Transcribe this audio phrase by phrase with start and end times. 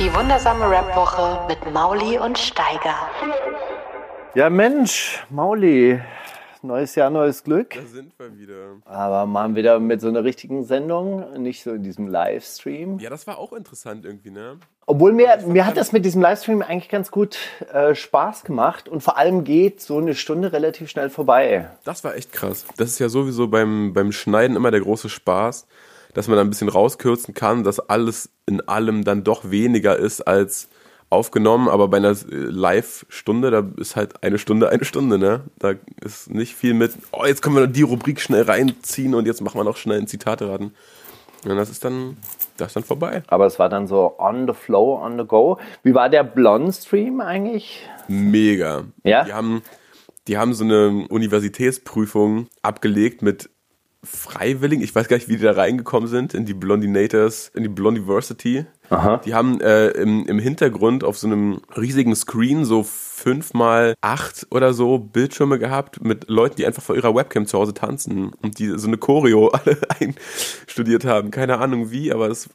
[0.00, 2.96] Die wundersame Rap-Woche mit Mauli und Steiger.
[4.34, 6.00] Ja, Mensch, Mauli.
[6.62, 7.74] Neues Jahr, neues Glück.
[7.74, 8.80] Da sind wir wieder.
[8.86, 12.98] Aber mal wieder mit so einer richtigen Sendung, nicht so in diesem Livestream.
[12.98, 14.58] Ja, das war auch interessant irgendwie, ne?
[14.86, 17.38] Obwohl mir, mir hat das mit diesem Livestream eigentlich ganz gut
[17.72, 21.70] äh, Spaß gemacht und vor allem geht so eine Stunde relativ schnell vorbei.
[21.84, 22.66] Das war echt krass.
[22.76, 25.68] Das ist ja sowieso beim, beim Schneiden immer der große Spaß,
[26.14, 30.22] dass man da ein bisschen rauskürzen kann, dass alles in allem dann doch weniger ist
[30.22, 30.68] als
[31.10, 35.42] aufgenommen, aber bei einer äh, Live-Stunde, da ist halt eine Stunde eine Stunde, ne?
[35.58, 39.40] Da ist nicht viel mit, oh, jetzt können wir die Rubrik schnell reinziehen und jetzt
[39.40, 40.72] machen wir noch schnell ein Zitate raten.
[41.44, 42.16] Und das ist dann,
[42.56, 43.22] das ist dann vorbei.
[43.28, 45.58] Aber es war dann so on the flow, on the go.
[45.82, 47.86] Wie war der Blond-Stream eigentlich?
[48.08, 48.84] Mega.
[49.04, 49.24] Ja?
[49.24, 49.62] Die haben,
[50.26, 53.50] die haben so eine Universitätsprüfung abgelegt mit
[54.04, 54.82] Freiwilligen.
[54.82, 58.66] Ich weiß gar nicht, wie die da reingekommen sind in die Blondinators, in die Blondiversity.
[58.90, 59.20] Aha.
[59.24, 64.46] Die haben äh, im, im Hintergrund auf so einem riesigen Screen so fünf mal acht
[64.50, 68.58] oder so Bildschirme gehabt mit Leuten, die einfach vor ihrer Webcam zu Hause tanzen und
[68.58, 71.30] die so eine Choreo alle einstudiert haben.
[71.30, 72.50] Keine Ahnung wie, aber es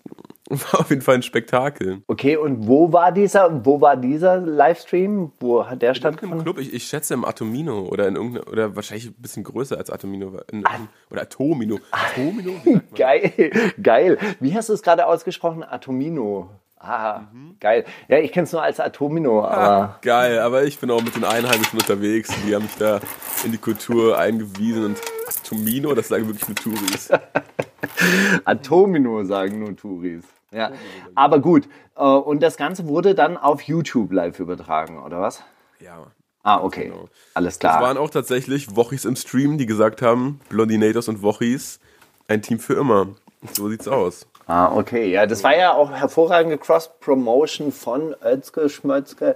[0.49, 2.01] war auf jeden Fall ein Spektakel.
[2.07, 5.31] Okay, und wo war dieser, wo war dieser Livestream?
[5.39, 6.43] Wo hat der Im stattgefunden?
[6.43, 9.89] Club, ich, ich schätze im Atomino oder in irgendeiner, oder wahrscheinlich ein bisschen größer als
[9.89, 10.39] Atomino.
[10.51, 10.65] In,
[11.09, 11.79] oder Atomino.
[11.91, 12.51] Atomino?
[12.63, 12.95] Wie sagt man?
[12.95, 13.51] Geil,
[13.81, 14.17] geil.
[14.39, 15.63] Wie hast du es gerade ausgesprochen?
[15.63, 16.49] Atomino.
[16.81, 17.23] Ah,
[17.59, 17.83] geil.
[18.07, 21.25] Ja, ich kenne es nur als Atomino, aber Geil, aber ich bin auch mit den
[21.25, 22.29] Einheimischen unterwegs.
[22.47, 23.01] Die haben mich da
[23.43, 24.97] in die Kultur eingewiesen und
[25.27, 27.09] Atomino, das sagen wirklich nur Touris.
[28.45, 30.23] Atomino sagen nur Touris.
[30.51, 30.71] Ja,
[31.15, 31.67] aber gut.
[31.95, 35.43] Äh, Und das Ganze wurde dann auf YouTube live übertragen, oder was?
[35.79, 36.07] Ja.
[36.43, 36.85] Ah, okay.
[36.85, 37.09] Genau.
[37.33, 37.81] Alles klar.
[37.81, 41.79] waren auch tatsächlich Wochis im Stream, die gesagt haben, Blondinators und Wochis,
[42.27, 43.07] ein Team für immer.
[43.51, 44.25] So sieht's aus.
[44.49, 45.11] Ah, okay.
[45.11, 49.35] Ja, das war ja auch hervorragende Cross-Promotion von Özge Schmötzke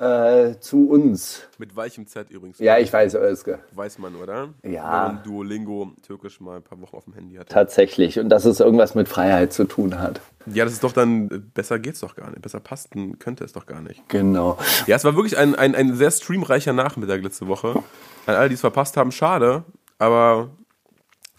[0.00, 1.42] äh, zu uns.
[1.58, 2.58] Mit weichem Z übrigens.
[2.58, 3.58] Ja, ich weiß, Özge.
[3.72, 4.48] Weiß man, oder?
[4.62, 5.08] Ja.
[5.08, 7.50] Wenn man Duolingo Türkisch mal ein paar Wochen auf dem Handy hat.
[7.50, 8.18] Tatsächlich.
[8.18, 10.22] Und dass es irgendwas mit Freiheit zu tun hat.
[10.46, 12.40] Ja, das ist doch dann, besser geht's doch gar nicht.
[12.40, 14.08] Besser passen könnte es doch gar nicht.
[14.08, 14.56] Genau.
[14.86, 17.82] Ja, es war wirklich ein, ein, ein sehr streamreicher Nachmittag letzte Woche.
[18.24, 19.64] An alle, die es verpasst haben, schade.
[19.98, 20.48] Aber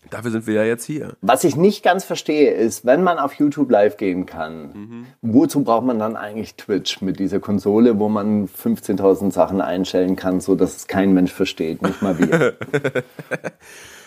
[0.10, 1.14] dafür sind wir ja jetzt hier.
[1.22, 5.06] Was ich nicht ganz verstehe, ist, wenn man auf YouTube live gehen kann, Mhm.
[5.22, 10.40] wozu braucht man dann eigentlich Twitch mit dieser Konsole, wo man 15.000 Sachen einstellen kann,
[10.42, 12.56] so dass es kein Mensch versteht, nicht mal wir.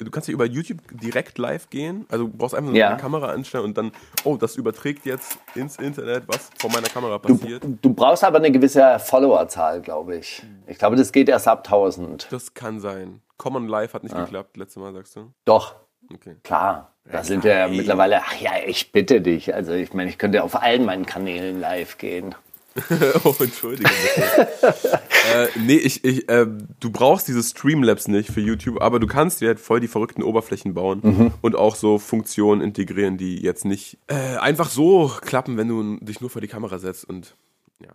[0.01, 2.07] Du kannst ja über YouTube direkt live gehen.
[2.11, 2.89] Also du brauchst einfach nur Ja.
[2.89, 3.93] eine Kamera anstellen und dann,
[4.25, 7.63] oh, das überträgt jetzt ins Internet, was vor meiner Kamera Du, passiert.
[7.81, 10.43] du brauchst aber eine gewisse Followerzahl, glaube ich.
[10.67, 12.27] Ich glaube, das geht erst ab 1000.
[12.33, 13.21] Das kann sein.
[13.37, 15.33] Common Live hat nicht geklappt, letztes Mal, sagst du?
[15.45, 15.77] Doch,
[16.15, 16.37] Okay.
[16.43, 16.89] klar.
[17.11, 19.53] Da sind wir ja mittlerweile, ach ja, ich bitte dich.
[19.55, 22.35] Also ich meine, ich könnte auf allen meinen Kanälen live gehen.
[23.25, 23.91] oh, entschuldige
[25.35, 26.47] äh, nee, ich, ich, äh,
[26.81, 30.23] du brauchst diese Streamlabs nicht für YouTube, aber du kannst dir halt voll die verrückten
[30.23, 31.35] Oberflächen bauen Mhm.
[31.43, 36.21] und auch so Funktionen integrieren, die jetzt nicht äh, einfach so klappen, wenn du dich
[36.23, 37.35] nur vor die Kamera setzt und
[37.81, 37.91] ja.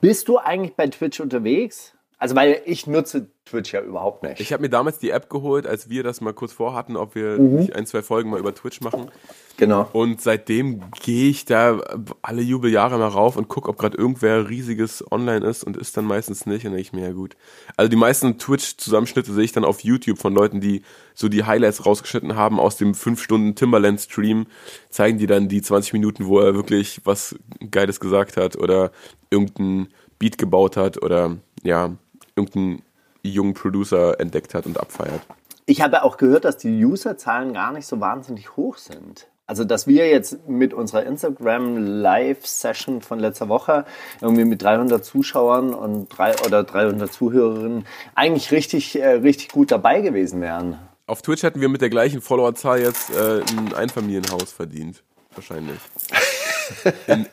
[0.00, 1.92] Bist du eigentlich bei Twitch unterwegs?
[2.22, 4.38] Also, weil ich nutze Twitch ja überhaupt nicht.
[4.40, 7.36] Ich habe mir damals die App geholt, als wir das mal kurz vorhatten, ob wir
[7.40, 7.56] Mhm.
[7.56, 9.10] nicht ein, zwei Folgen mal über Twitch machen.
[9.56, 9.88] genau.
[9.92, 11.80] Und seitdem gehe ich da
[12.22, 16.04] alle Jubeljahre mal rauf und gucke, ob gerade irgendwer riesiges online ist und ist dann
[16.04, 16.64] meistens nicht.
[16.64, 17.34] Und denke ich mir, ja gut.
[17.76, 20.82] Also die meisten Twitch-Zusammenschnitte sehe ich dann auf YouTube von Leuten, die
[21.14, 24.46] so die Highlights rausgeschnitten haben aus dem 5-Stunden Timberland-Stream.
[24.90, 27.34] Zeigen die dann die 20 Minuten, wo er wirklich was
[27.72, 28.92] Geiles gesagt hat oder
[29.30, 29.88] irgendein
[30.20, 31.96] Beat gebaut hat oder ja,
[32.36, 32.82] irgendeinen
[33.22, 35.20] jungen Producer entdeckt hat und abfeiert.
[35.66, 39.28] Ich habe auch gehört, dass die Userzahlen gar nicht so wahnsinnig hoch sind.
[39.46, 43.84] Also, dass wir jetzt mit unserer Instagram Live-Session von letzter Woche
[44.20, 47.84] irgendwie mit 300 Zuschauern und drei oder 300 Zuhörerinnen
[48.14, 50.78] eigentlich richtig, äh, richtig gut dabei gewesen wären.
[51.06, 55.02] Auf Twitch hätten wir mit der gleichen Followerzahl jetzt äh, ein Einfamilienhaus verdient.
[55.34, 55.78] Wahrscheinlich.
[57.06, 57.26] In,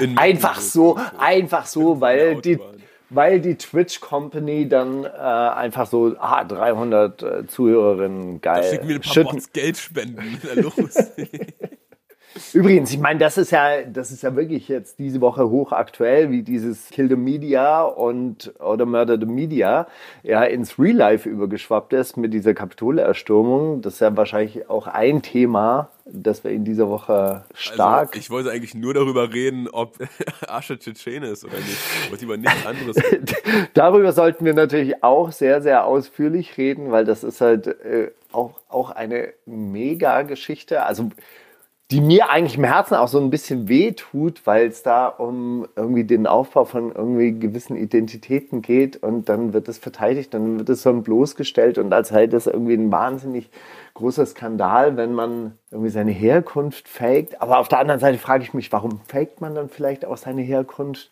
[0.00, 2.58] in Einfach so, einfach so, weil die.
[3.10, 8.64] Weil die Twitch Company dann äh, einfach so, ah, 300 äh, Zuhörerinnen, geil.
[8.64, 10.40] Schick mir ein paar Bots Geld spenden.
[10.54, 10.94] Los.
[12.52, 16.42] Übrigens, ich meine, das ist ja, das ist ja wirklich jetzt diese Woche hochaktuell, wie
[16.42, 19.86] dieses Kill the Media und oder Murder the Media
[20.22, 23.82] ja ins Real Life übergeschwappt ist mit dieser Kapitolerstürmung.
[23.82, 28.08] Das ist ja wahrscheinlich auch ein Thema, das wir in dieser Woche stark.
[28.08, 29.96] Also, ich wollte eigentlich nur darüber reden, ob
[30.48, 31.78] Asche Tschetschene ist oder nicht.
[32.04, 32.96] Ich wollte über nichts anderes
[33.74, 38.60] Darüber sollten wir natürlich auch sehr, sehr ausführlich reden, weil das ist halt äh, auch,
[38.68, 40.82] auch eine Mega-Geschichte.
[40.82, 41.10] Also
[41.90, 45.66] die mir eigentlich im Herzen auch so ein bisschen weh tut, weil es da um
[45.74, 50.68] irgendwie den Aufbau von irgendwie gewissen Identitäten geht und dann wird es verteidigt, dann wird
[50.68, 53.48] es so bloßgestellt und als halt das irgendwie ein wahnsinnig
[53.94, 57.40] großer Skandal, wenn man irgendwie seine Herkunft faked.
[57.40, 60.42] Aber auf der anderen Seite frage ich mich, warum faked man dann vielleicht auch seine
[60.42, 61.10] Herkunft?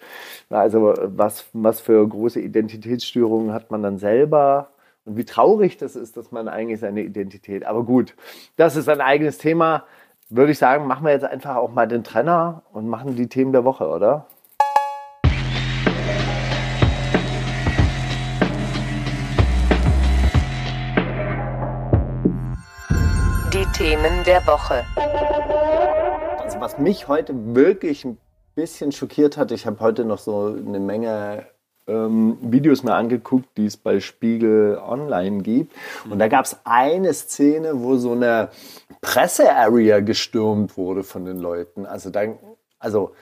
[0.51, 4.69] Also was, was für große Identitätsstörungen hat man dann selber?
[5.07, 7.65] Und wie traurig das ist, dass man eigentlich seine Identität.
[7.65, 8.15] Aber gut,
[8.57, 9.85] das ist ein eigenes Thema
[10.29, 13.53] würde ich sagen, machen wir jetzt einfach auch mal den Trenner und machen die Themen
[13.53, 14.27] der Woche, oder?
[23.53, 24.85] Die Themen der Woche.
[26.43, 28.19] Also was mich heute wirklich ein
[28.57, 31.47] bisschen schockiert hat, ich habe heute noch so eine Menge
[31.87, 35.75] ähm, Videos mir angeguckt, die es bei Spiegel Online gibt.
[36.11, 38.51] Und da gab es eine Szene, wo so eine
[39.01, 41.87] Presse-Area gestürmt wurde von den Leuten.
[41.87, 42.39] Also dann,
[42.79, 43.13] also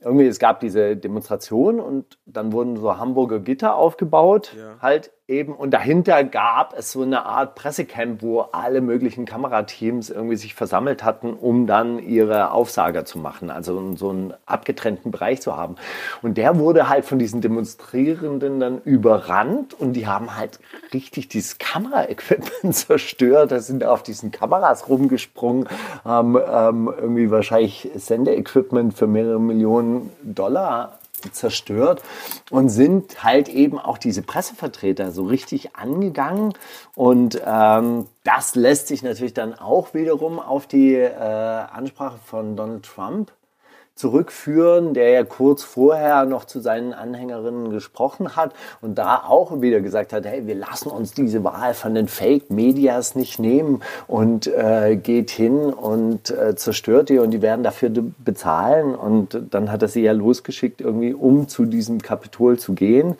[0.00, 4.76] irgendwie, es gab diese Demonstration und dann wurden so Hamburger Gitter aufgebaut, ja.
[4.80, 5.54] halt eben.
[5.54, 11.04] Und dahinter gab es so eine Art Pressecamp, wo alle möglichen Kamerateams irgendwie sich versammelt
[11.04, 15.76] hatten, um dann ihre Aufsager zu machen, also so einen abgetrennten Bereich zu haben.
[16.22, 20.60] Und der wurde halt von diesen Demonstrierenden dann überrannt und die haben halt
[20.94, 23.52] richtig dieses Kameraequipment zerstört.
[23.52, 25.68] Da sind auf diesen Kameras rumgesprungen,
[26.04, 30.97] haben ähm, irgendwie wahrscheinlich Sendeequipment für mehrere Millionen Dollar
[31.32, 32.02] zerstört
[32.50, 36.54] und sind halt eben auch diese Pressevertreter so richtig angegangen.
[36.94, 42.84] Und ähm, das lässt sich natürlich dann auch wiederum auf die äh, Ansprache von Donald
[42.84, 43.32] Trump
[43.98, 49.80] zurückführen, der ja kurz vorher noch zu seinen Anhängerinnen gesprochen hat und da auch wieder
[49.80, 54.96] gesagt hat, hey, wir lassen uns diese Wahl von den Fake-Medias nicht nehmen und äh,
[54.96, 59.88] geht hin und äh, zerstört die und die werden dafür bezahlen und dann hat er
[59.88, 63.16] sie ja losgeschickt, irgendwie um zu diesem Kapitol zu gehen.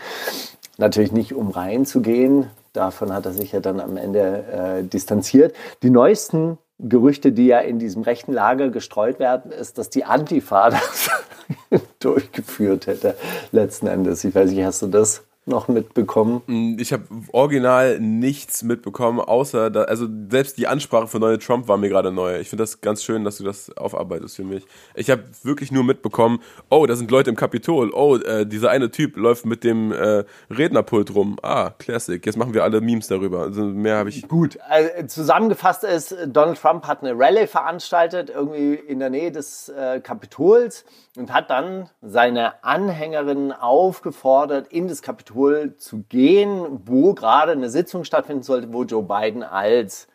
[0.76, 5.56] Natürlich nicht um reinzugehen, davon hat er sich ja dann am Ende äh, distanziert.
[5.82, 10.70] Die neuesten Gerüchte, die ja in diesem rechten Lager gestreut werden, ist, dass die Antifa
[11.70, 13.16] das durchgeführt hätte,
[13.52, 14.24] letzten Endes.
[14.24, 16.42] Ich weiß nicht, hast du das noch mitbekommen?
[16.46, 21.68] Mm, ich habe original nichts mitbekommen, außer, da, also selbst die Ansprache von Donald Trump
[21.68, 22.38] war mir gerade neu.
[22.38, 24.64] Ich finde das ganz schön, dass du das aufarbeitest für mich.
[24.94, 26.40] Ich habe wirklich nur mitbekommen,
[26.70, 30.24] oh, da sind Leute im Kapitol, oh, äh, dieser eine Typ läuft mit dem äh,
[30.50, 31.38] Rednerpult rum.
[31.42, 33.40] Ah, Classic, jetzt machen wir alle Memes darüber.
[33.40, 34.28] Also mehr habe ich.
[34.28, 39.68] Gut, also zusammengefasst ist, Donald Trump hat eine Rallye veranstaltet, irgendwie in der Nähe des
[39.68, 40.84] äh, Kapitols
[41.16, 45.37] und hat dann seine Anhängerinnen aufgefordert, in das Kapitol
[45.76, 50.08] zu gehen, wo gerade eine Sitzung stattfinden sollte, wo Joe Biden als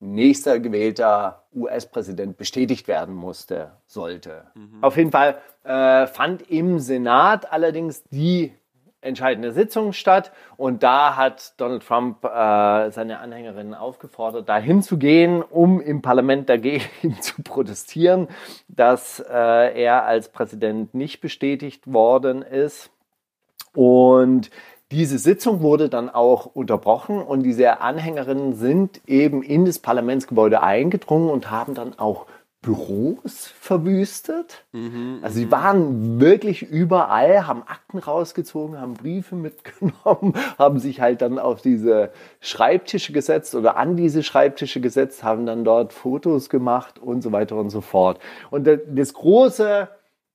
[0.00, 4.44] nächster gewählter US-Präsident bestätigt werden musste, sollte.
[4.54, 4.82] Mhm.
[4.82, 8.52] Auf jeden Fall äh, fand im Senat allerdings die
[9.00, 15.42] entscheidende Sitzung statt und da hat Donald Trump äh, seine Anhängerinnen aufgefordert, dahin zu gehen,
[15.42, 16.84] um im Parlament dagegen
[17.20, 18.28] zu protestieren,
[18.68, 22.90] dass äh, er als Präsident nicht bestätigt worden ist.
[23.76, 24.50] Und
[24.90, 31.28] diese Sitzung wurde dann auch unterbrochen und diese Anhängerinnen sind eben in das Parlamentsgebäude eingedrungen
[31.28, 32.26] und haben dann auch
[32.62, 34.64] Büros verwüstet.
[34.72, 35.50] Mhm, also sie mhm.
[35.52, 42.10] waren wirklich überall, haben Akten rausgezogen, haben Briefe mitgenommen, haben sich halt dann auf diese
[42.40, 47.56] Schreibtische gesetzt oder an diese Schreibtische gesetzt, haben dann dort Fotos gemacht und so weiter
[47.56, 48.18] und so fort.
[48.50, 49.88] Und das große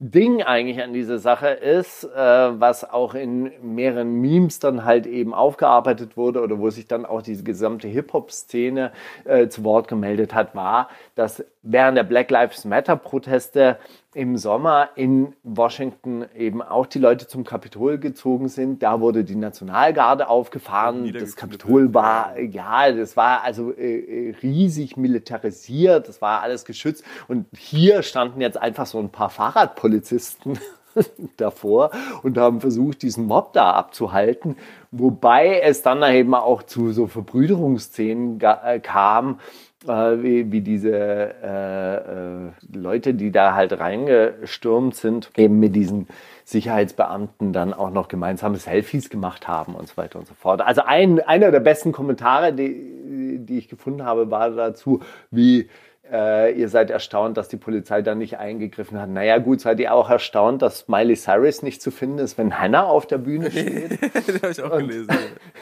[0.04, 5.32] Ding eigentlich an dieser Sache ist, äh, was auch in mehreren Memes dann halt eben
[5.32, 8.94] aufgearbeitet wurde oder wo sich dann auch diese gesamte Hip-Hop-Szene
[9.26, 10.90] äh, zu Wort gemeldet hat, war,
[11.22, 13.78] dass während der Black Lives Matter-Proteste
[14.16, 18.82] im Sommer in Washington eben auch die Leute zum Kapitol gezogen sind.
[18.82, 21.14] Da wurde die Nationalgarde aufgefahren.
[21.14, 26.10] Das Kapitol war, ja, das war also äh, äh, riesig militarisiert.
[26.10, 27.06] Das war alles geschützt.
[27.28, 30.58] Und hier standen jetzt einfach so ein paar Fahrradpolizisten
[31.38, 31.92] davor
[32.24, 34.56] und haben versucht, diesen Mob da abzuhalten.
[34.90, 39.40] Wobei es dann eben auch zu so Verbrüderungsszenen äh, kam,
[39.88, 46.08] wie, wie, diese äh, äh, Leute, die da halt reingestürmt sind, eben mit diesen
[46.46, 50.62] Sicherheitsbeamten dann auch noch gemeinsame Selfies gemacht haben und so weiter und so fort.
[50.62, 55.70] Also ein, einer der besten Kommentare, die, die ich gefunden habe, war dazu, wie
[56.12, 59.10] äh, ihr seid erstaunt, dass die Polizei da nicht eingegriffen hat.
[59.10, 62.84] Naja, gut, seid ihr auch erstaunt, dass Miley Cyrus nicht zu finden ist, wenn Hannah
[62.84, 64.00] auf der Bühne steht?
[64.02, 65.10] das habe ich auch Und- gelesen.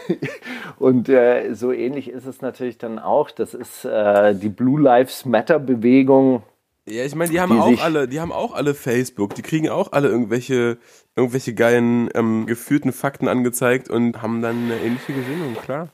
[0.79, 3.32] Und äh, so ähnlich ist es natürlich dann auch.
[3.32, 6.44] Das ist äh, die Blue Lives Matter Bewegung.
[6.88, 9.70] Ja, ich meine, die haben Die auch alle, die haben auch alle Facebook, die kriegen
[9.70, 10.77] auch alle irgendwelche,
[11.15, 15.89] irgendwelche geilen ähm, geführten Fakten angezeigt und haben dann eine ähnliche Gesinnung, klar.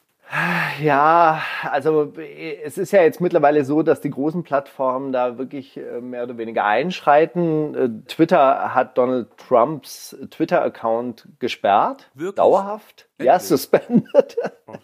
[0.82, 5.78] Ja, also äh, es ist ja jetzt mittlerweile so, dass die großen Plattformen da wirklich
[5.78, 7.76] äh, mehr oder weniger einschreiten.
[7.76, 12.10] Äh, Twitter hat Donald Trumps Twitter-Account gesperrt.
[12.16, 12.36] Wirklich?
[12.36, 13.08] Dauerhaft.
[13.20, 13.50] Ja, Endlich?
[13.50, 14.38] suspended.
[14.68, 14.74] Oh.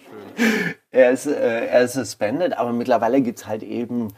[0.93, 4.09] Er ist, äh, er ist suspended, aber mittlerweile gibt es halt eben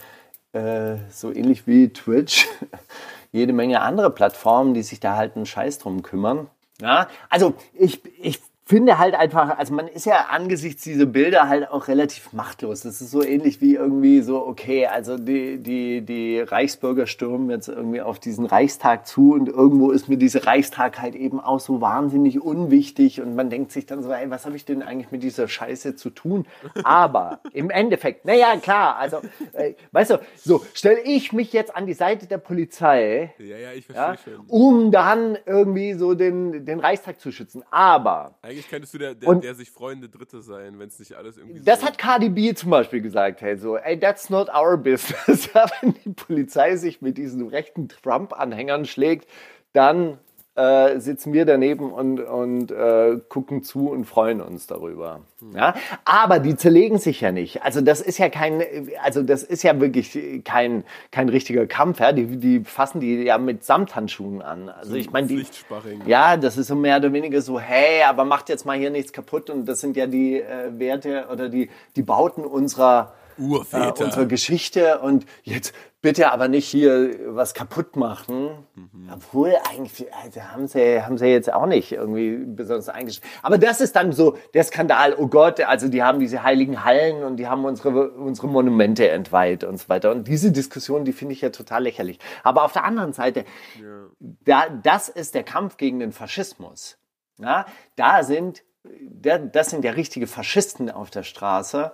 [0.53, 2.47] äh, so ähnlich wie Twitch
[3.31, 6.47] jede Menge andere Plattformen, die sich da halt einen Scheiß drum kümmern.
[6.81, 11.69] Ja, also ich, ich finde halt einfach, also man ist ja angesichts dieser Bilder halt
[11.69, 12.81] auch relativ machtlos.
[12.81, 17.67] Das ist so ähnlich wie irgendwie so, okay, also die, die, die Reichsbürger stürmen jetzt
[17.67, 21.81] irgendwie auf diesen Reichstag zu und irgendwo ist mir dieser Reichstag halt eben auch so
[21.81, 25.23] wahnsinnig unwichtig und man denkt sich dann so, ey, was habe ich denn eigentlich mit
[25.23, 26.45] dieser Scheiße zu tun?
[26.85, 29.17] Aber im Endeffekt, naja, klar, also,
[29.53, 33.71] äh, weißt du, so, stelle ich mich jetzt an die Seite der Polizei, Ja, ja,
[33.73, 34.45] ich ja, verstehe schon.
[34.47, 37.63] um dann irgendwie so den, den Reichstag zu schützen.
[37.69, 41.13] Aber Eigentlich könntest du der, der, Und- der sich freunde Dritte sein, wenn es nicht
[41.15, 44.49] alles irgendwie das so hat Cardi B zum Beispiel gesagt, hey, so, ey, that's not
[44.49, 45.49] our business.
[45.81, 49.27] Wenn die Polizei sich mit diesen rechten Trump-Anhängern schlägt,
[49.73, 50.17] dann
[50.55, 55.21] äh, sitzen wir daneben und, und äh, gucken zu und freuen uns darüber.
[55.55, 55.73] Ja?
[56.05, 57.63] Aber die zerlegen sich ja nicht.
[57.63, 58.63] Also das ist ja kein,
[59.01, 61.99] also das ist ja wirklich kein, kein richtiger Kampf.
[61.99, 62.11] Ja?
[62.11, 64.69] Die, die fassen die ja mit Samthandschuhen an.
[64.69, 65.45] Also ich meine, die,
[66.05, 69.11] ja, das ist so mehr oder weniger so, hey, aber macht jetzt mal hier nichts
[69.11, 69.49] kaputt.
[69.49, 74.05] Und das sind ja die äh, Werte oder die, die Bauten unserer, äh, Urväter.
[74.05, 74.99] unserer Geschichte.
[74.99, 78.49] Und jetzt bitte aber nicht hier was kaputt machen.
[79.11, 83.27] Obwohl eigentlich, also haben sie, haben sie jetzt auch nicht irgendwie besonders eingeschränkt.
[83.41, 85.15] Aber das ist dann so der Skandal.
[85.17, 89.63] Oh Gott, also die haben diese heiligen Hallen und die haben unsere, unsere Monumente entweiht
[89.63, 90.11] und so weiter.
[90.11, 92.19] Und diese Diskussion, die finde ich ja total lächerlich.
[92.43, 93.45] Aber auf der anderen Seite,
[94.19, 96.97] da, das ist der Kampf gegen den Faschismus.
[97.37, 98.63] Ja, da sind,
[99.09, 101.93] da, das sind ja richtige Faschisten auf der Straße,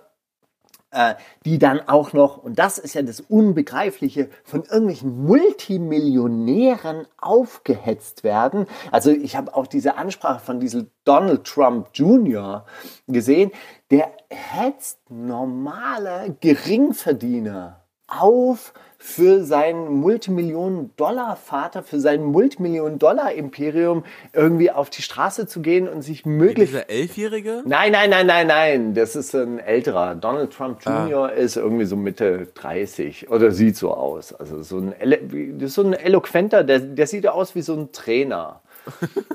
[1.44, 8.66] die dann auch noch, und das ist ja das Unbegreifliche, von irgendwelchen Multimillionären aufgehetzt werden.
[8.90, 12.64] Also ich habe auch diese Ansprache von diesem Donald Trump Jr.
[13.06, 13.52] gesehen,
[13.90, 24.04] der hetzt normale Geringverdiener auf für seinen Multimillionen-Dollar-Vater, für sein Multimillionen-Dollar-Imperium
[24.34, 27.62] irgendwie auf die Straße zu gehen und sich möglichst Dieser Elfjährige?
[27.64, 28.94] Nein, nein, nein, nein, nein.
[28.94, 30.14] Das ist ein älterer.
[30.16, 31.32] Donald Trump Jr.
[31.32, 34.34] ist irgendwie so Mitte 30 oder sieht so aus.
[34.34, 34.94] Also so ein,
[35.28, 38.60] wie- das ist so ein eloquenter, der, der sieht aus wie so ein Trainer.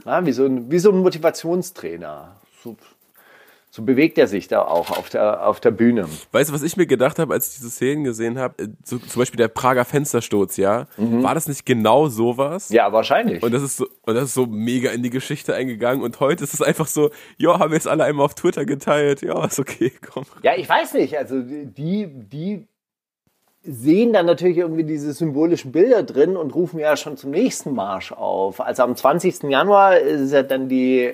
[0.05, 2.35] Ja, wie, so ein, wie so ein Motivationstrainer.
[2.63, 2.75] So,
[3.75, 6.07] so bewegt er sich da auch auf der, auf der Bühne.
[6.31, 8.63] Weißt du, was ich mir gedacht habe, als ich diese Szenen gesehen habe?
[8.63, 10.87] Äh, So, zum Beispiel der Prager Fenstersturz, ja?
[10.95, 12.69] War das nicht genau sowas?
[12.69, 13.43] Ja, wahrscheinlich.
[13.43, 16.03] Und das ist so, und das ist so mega in die Geschichte eingegangen.
[16.05, 19.21] Und heute ist es einfach so, ja, haben wir jetzt alle einmal auf Twitter geteilt.
[19.21, 20.23] Ja, ist okay, komm.
[20.41, 21.17] Ja, ich weiß nicht.
[21.17, 22.65] Also die, die
[23.61, 28.13] sehen dann natürlich irgendwie diese symbolischen Bilder drin und rufen ja schon zum nächsten Marsch
[28.13, 28.61] auf.
[28.61, 29.43] Also am 20.
[29.43, 31.11] Januar ist ja dann die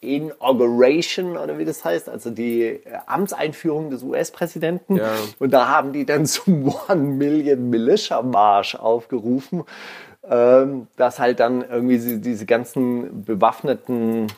[0.00, 4.96] Inauguration oder wie das heißt, also die äh, Amtseinführung des US-Präsidenten.
[4.96, 5.12] Ja.
[5.38, 9.64] Und da haben die dann zum One Million Militia Marsch aufgerufen,
[10.28, 14.28] ähm, dass halt dann irgendwie diese ganzen bewaffneten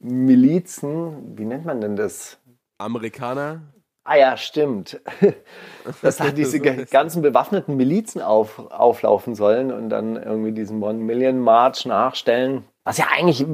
[0.00, 2.38] Milizen, wie nennt man denn das?
[2.78, 3.62] Amerikaner?
[4.08, 5.00] Ah ja, stimmt.
[6.02, 6.60] Dass halt diese
[6.90, 12.64] ganzen bewaffneten Milizen auf, auflaufen sollen und dann irgendwie diesen One Million March nachstellen.
[12.84, 13.44] Was ja eigentlich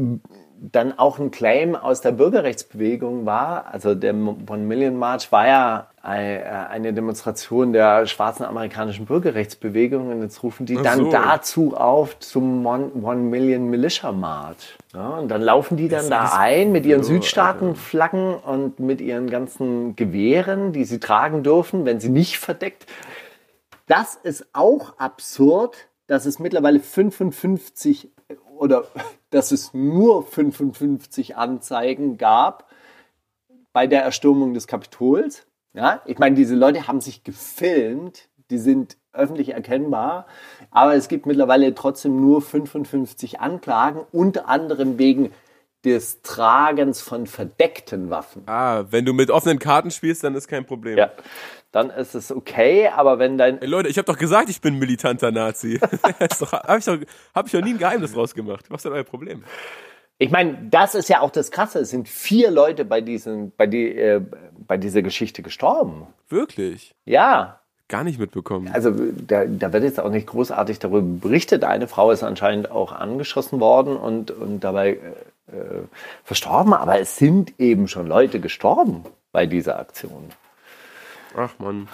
[0.61, 3.67] dann auch ein Claim aus der Bürgerrechtsbewegung war.
[3.73, 10.23] Also der One Million March war ja äh, eine Demonstration der schwarzen amerikanischen Bürgerrechtsbewegung und
[10.23, 11.11] jetzt rufen die Ach dann so.
[11.11, 14.77] dazu auf zum One, Million Militia March.
[14.95, 19.29] Ja, und dann laufen die dann da ein mit ihren so, Südstaatenflaggen und mit ihren
[19.29, 22.87] ganzen Gewehren, die sie tragen dürfen, wenn sie nicht verdeckt.
[23.87, 28.11] Das ist auch absurd, dass es mittlerweile 55
[28.59, 28.85] oder
[29.31, 32.71] dass es nur 55 Anzeigen gab
[33.73, 35.47] bei der Erstürmung des Kapitols.
[35.73, 40.27] Ja, ich meine, diese Leute haben sich gefilmt, die sind öffentlich erkennbar,
[40.71, 45.33] aber es gibt mittlerweile trotzdem nur 55 Anklagen, unter anderem wegen
[45.85, 48.43] des Tragens von verdeckten Waffen.
[48.47, 50.97] Ah, wenn du mit offenen Karten spielst, dann ist kein Problem.
[50.99, 51.11] Ja,
[51.73, 54.79] dann ist es okay, aber wenn dein Ey, Leute, ich habe doch gesagt, ich bin
[54.79, 55.81] militanter Nazi.
[56.21, 56.99] Ist doch- hab ich doch,
[57.35, 58.67] hab ich doch nie ein Geheimnis draus gemacht.
[58.69, 59.45] Was ist denn euer Problem?
[60.19, 61.81] Ich meine, das ist ja auch das Krasse.
[61.81, 64.21] Es sind vier Leute bei, diesen, bei, die, äh,
[64.67, 66.07] bei dieser Geschichte gestorben.
[66.29, 66.95] Wirklich?
[67.05, 68.71] Ja, Gar nicht mitbekommen.
[68.73, 68.93] also
[69.27, 71.65] da, da wird jetzt auch nicht großartig darüber berichtet.
[71.65, 74.99] Eine Frau ist anscheinend auch angeschossen worden und, und dabei
[75.47, 75.83] äh,
[76.23, 76.75] verstorben.
[76.75, 80.31] Aber es sind eben schon Leute gestorben bei dieser Aktion.
[81.37, 81.89] Ach man.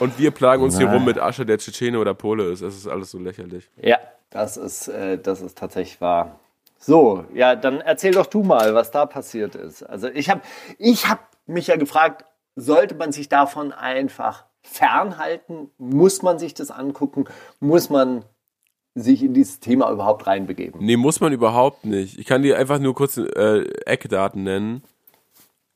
[0.00, 0.94] Und wir plagen uns hier Na.
[0.94, 2.60] rum mit Asche, der Tschetschene oder Pole ist.
[2.60, 3.68] Es ist alles so lächerlich.
[3.76, 3.98] Ja,
[4.30, 6.38] das ist, äh, das ist tatsächlich wahr.
[6.78, 9.82] So, ja, dann erzähl doch du mal, was da passiert ist.
[9.82, 10.42] Also ich habe
[10.78, 15.70] ich hab mich ja gefragt, sollte man sich davon einfach fernhalten?
[15.78, 17.24] Muss man sich das angucken?
[17.58, 18.24] Muss man
[19.00, 20.84] sich in dieses Thema überhaupt reinbegeben?
[20.84, 22.18] Nee, muss man überhaupt nicht.
[22.18, 24.82] Ich kann dir einfach nur kurz äh, Eckdaten nennen.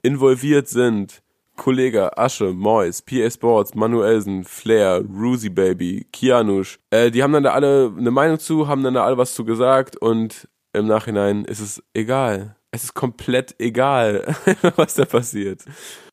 [0.02, 1.22] Involviert sind
[1.56, 6.78] Kollege, Asche, Mois, PA Sports, Manuelsen, Flair, Rusi Baby, Kianusch.
[6.90, 9.44] Äh, die haben dann da alle eine Meinung zu, haben dann da alle was zu
[9.44, 12.56] gesagt und im Nachhinein ist es egal.
[12.74, 14.34] Es ist komplett egal,
[14.76, 15.60] was da passiert.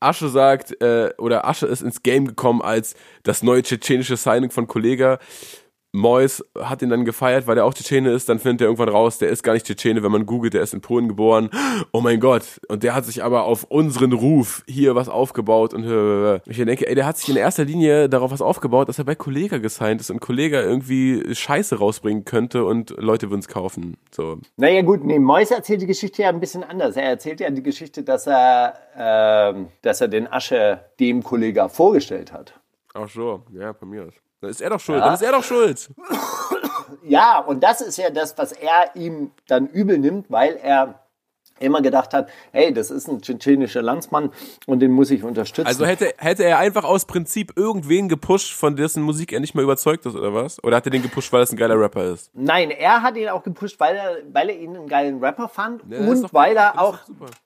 [0.02, 4.68] Asche sagt, äh, oder Asche ist ins Game gekommen als das neue tschetschenische Signing von
[4.68, 5.20] Kollega.
[5.92, 8.30] Mois hat ihn dann gefeiert, weil der auch Tschetschene ist.
[8.30, 10.74] Dann findet er irgendwann raus, der ist gar nicht Tschetschene, wenn man googelt, der ist
[10.74, 11.50] in Polen geboren.
[11.92, 12.62] Oh mein Gott.
[12.68, 15.74] Und der hat sich aber auf unseren Ruf hier was aufgebaut.
[15.74, 19.00] Und äh, ich denke, ey, der hat sich in erster Linie darauf was aufgebaut, dass
[19.00, 23.48] er bei Kollega gesigned ist und Kollega irgendwie Scheiße rausbringen könnte und Leute würden es
[23.48, 23.98] kaufen.
[24.12, 24.38] So.
[24.58, 26.96] Naja gut, nee, Mois erzählt die Geschichte ja ein bisschen anders.
[26.98, 32.32] Er erzählt ja die Geschichte, dass er, ähm, dass er den Asche dem Kollegen vorgestellt
[32.32, 32.54] hat.
[32.94, 34.18] Ach so, ja, bei mir ist.
[34.42, 35.02] Dann ist er doch schuld.
[35.02, 35.90] Dann ist er doch schuld.
[37.04, 41.00] Ja, und das ist ja das, was er ihm dann übel nimmt, weil er
[41.62, 44.32] immer gedacht hat, hey, das ist ein tschetschenischer Landsmann
[44.66, 45.68] und den muss ich unterstützen.
[45.68, 49.64] Also hätte, hätte er einfach aus Prinzip irgendwen gepusht, von dessen Musik er nicht mehr
[49.66, 50.64] überzeugt ist, oder was?
[50.64, 52.32] Oder hat er den gepusht, weil es ein geiler Rapper ist?
[52.34, 55.84] Nein, er hat ihn auch gepusht, weil er, weil er ihn einen geilen Rapper fand
[55.90, 56.98] Ja, und doch- weil er auch,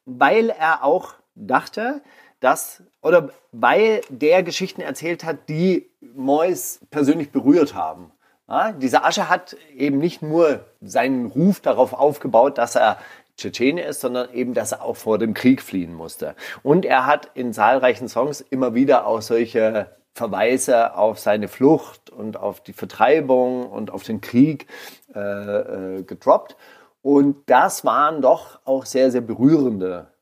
[0.06, 2.02] weil er auch dachte,
[2.44, 8.12] dass oder weil der Geschichten erzählt hat, die Mois persönlich berührt haben.
[8.48, 12.98] Ja, diese Asche hat eben nicht nur seinen Ruf darauf aufgebaut, dass er
[13.38, 16.36] Tschetschene ist, sondern eben, dass er auch vor dem Krieg fliehen musste.
[16.62, 22.38] Und er hat in zahlreichen Songs immer wieder auch solche Verweise auf seine Flucht und
[22.38, 24.68] auf die Vertreibung und auf den Krieg
[25.16, 26.56] äh, äh, gedroppt.
[27.02, 30.13] Und das waren doch auch sehr, sehr berührende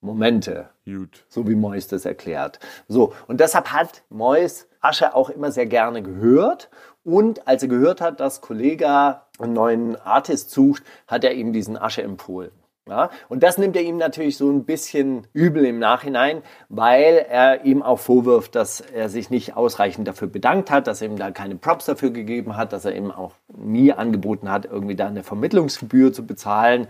[0.00, 1.24] Momente Gut.
[1.28, 2.58] so wie Mois das erklärt.
[2.88, 6.70] So, und deshalb hat Mois Asche auch immer sehr gerne gehört.
[7.04, 11.76] Und als er gehört hat, dass Kollega einen neuen Artist sucht, hat er ihm diesen
[11.76, 12.50] Asche empfohlen.
[12.88, 17.64] Ja, und das nimmt er ihm natürlich so ein bisschen übel im Nachhinein, weil er
[17.64, 21.30] ihm auch vorwirft, dass er sich nicht ausreichend dafür bedankt hat, dass er ihm da
[21.30, 25.22] keine Props dafür gegeben hat, dass er ihm auch nie angeboten hat, irgendwie da eine
[25.22, 26.88] Vermittlungsgebühr zu bezahlen.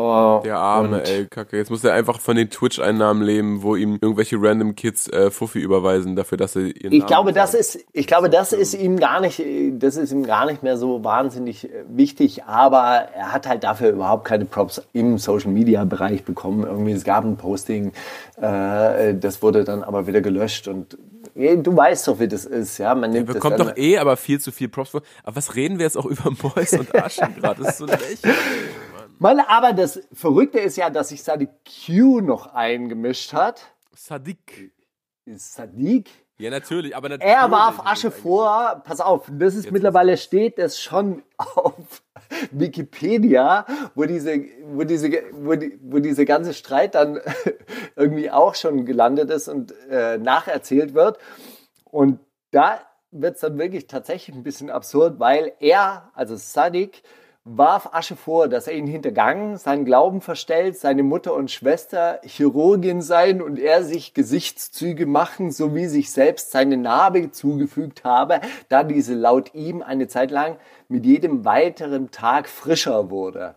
[0.00, 1.56] Oh, Der Arme, ey, Kacke.
[1.56, 5.58] Jetzt muss er einfach von den Twitch-Einnahmen leben, wo ihm irgendwelche random Kids äh, Fuffi
[5.58, 7.74] überweisen dafür, dass er ihren Ich Namen glaube, das bezahlt.
[7.74, 11.02] ist, ich glaube, das ist ihm gar nicht, das ist ihm gar nicht mehr so
[11.02, 16.22] wahnsinnig äh, wichtig, aber er hat halt dafür überhaupt keine Props im Social Media Bereich
[16.22, 16.62] bekommen.
[16.62, 17.90] Irgendwie, es gab ein Posting,
[18.40, 20.96] äh, das wurde dann aber wieder gelöscht und
[21.34, 22.94] äh, du weißt doch, wie das ist, ja.
[22.94, 24.94] Man nimmt Er das bekommt doch eh aber viel zu viel Props.
[25.24, 27.62] Aber was reden wir jetzt auch über Mois und Aschen gerade?
[27.64, 28.20] Das ist so lächerlich.
[29.18, 31.50] Mann, aber das Verrückte ist ja, dass sich Sadiq
[31.86, 33.62] Q noch eingemischt hat.
[33.94, 34.72] Sadik.
[35.26, 36.08] Sadiq?
[36.38, 37.34] Ja, natürlich, aber natürlich.
[37.34, 42.02] Er warf ist Asche vor, pass auf, das ist mittlerweile steht das schon auf
[42.52, 47.20] Wikipedia, wo diese, wo diese, wo, die, wo diese ganze Streit dann
[47.96, 51.18] irgendwie auch schon gelandet ist und äh, nacherzählt wird.
[51.84, 52.20] Und
[52.52, 57.02] da wird es dann wirklich tatsächlich ein bisschen absurd, weil er, also Sadiq,
[57.56, 63.00] warf Asche vor, dass er ihn hintergangen, seinen Glauben verstellt, seine Mutter und Schwester Chirurgin
[63.00, 69.14] seien und er sich Gesichtszüge machen, sowie sich selbst seine Narbe zugefügt habe, da diese
[69.14, 70.56] laut ihm eine Zeit lang
[70.88, 73.54] mit jedem weiteren Tag frischer wurde.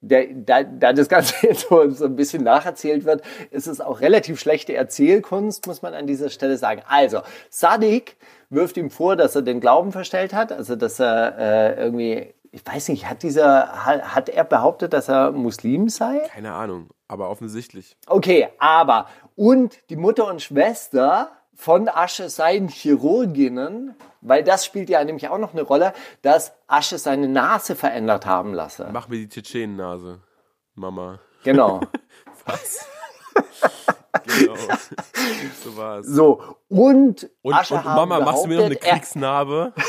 [0.00, 4.00] Der, da, da das Ganze jetzt so, so ein bisschen nacherzählt wird, ist es auch
[4.00, 6.82] relativ schlechte Erzählkunst, muss man an dieser Stelle sagen.
[6.86, 8.16] Also, Sadiq
[8.50, 12.64] wirft ihm vor, dass er den Glauben verstellt hat, also dass er äh, irgendwie, ich
[12.64, 16.20] weiß nicht, hat dieser, hat, er behauptet, dass er Muslim sei?
[16.32, 17.96] Keine Ahnung, aber offensichtlich.
[18.06, 25.02] Okay, aber und die Mutter und Schwester von Asche seien Chirurginnen, weil das spielt ja
[25.02, 28.88] nämlich auch noch eine Rolle, dass Asche seine Nase verändert haben lasse.
[28.92, 30.20] Mach mir die Tschetschenen-Nase,
[30.76, 31.18] Mama.
[31.42, 31.80] Genau.
[32.46, 32.86] Was?
[34.24, 34.54] genau.
[35.64, 36.06] so war's.
[36.06, 39.72] So, und, Und, Asche und Mama, machst du mir noch eine Kriegsnarbe?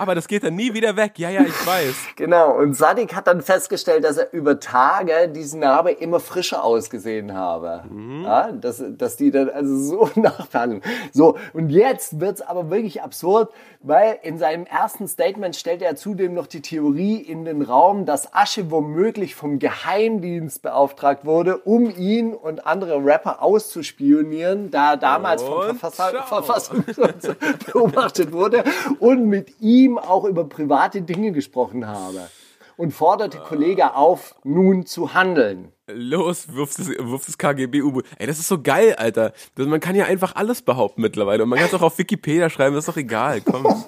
[0.00, 1.18] Aber das geht dann nie wieder weg.
[1.18, 1.94] Ja, ja, ich weiß.
[2.16, 7.34] Genau, und Sadik hat dann festgestellt, dass er über Tage diese Narbe immer frischer ausgesehen
[7.34, 7.84] habe.
[8.24, 10.82] Ja, dass, dass die dann also so nachverhandeln.
[11.12, 13.50] So, und jetzt wird's aber wirklich absurd,
[13.82, 18.34] weil in seinem ersten Statement stellt er zudem noch die Theorie in den Raum, dass
[18.34, 25.42] Asche womöglich vom Geheimdienst beauftragt wurde, um ihn und andere Rapper auszuspionieren, da er damals
[25.42, 26.22] vom Verfasser.
[26.24, 27.30] Verfassungsschutz
[27.72, 28.64] beobachtet wurde
[28.98, 32.28] und mit ihm auch über private Dinge gesprochen habe.
[32.76, 35.72] Und forderte Kollege auf, nun zu handeln.
[35.94, 38.04] Los, wirf das, wirf das KGB-U-Boot.
[38.18, 39.32] Ey, das ist so geil, Alter.
[39.54, 41.42] Das, man kann ja einfach alles behaupten mittlerweile.
[41.42, 43.40] Und man kann es auch auf Wikipedia schreiben, das ist doch egal.
[43.40, 43.66] Komm.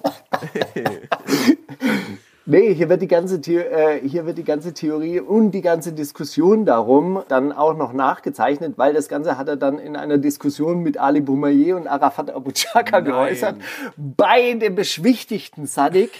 [2.45, 5.93] Nee, hier wird die ganze, The äh, hier wird die ganze Theorie und die ganze
[5.93, 10.81] Diskussion darum dann auch noch nachgezeichnet, weil das Ganze hat er dann in einer Diskussion
[10.81, 13.57] mit Ali Boumaier und Arafat Abu Chaka geäußert.
[13.97, 16.11] Beide beschwichtigten Sadik.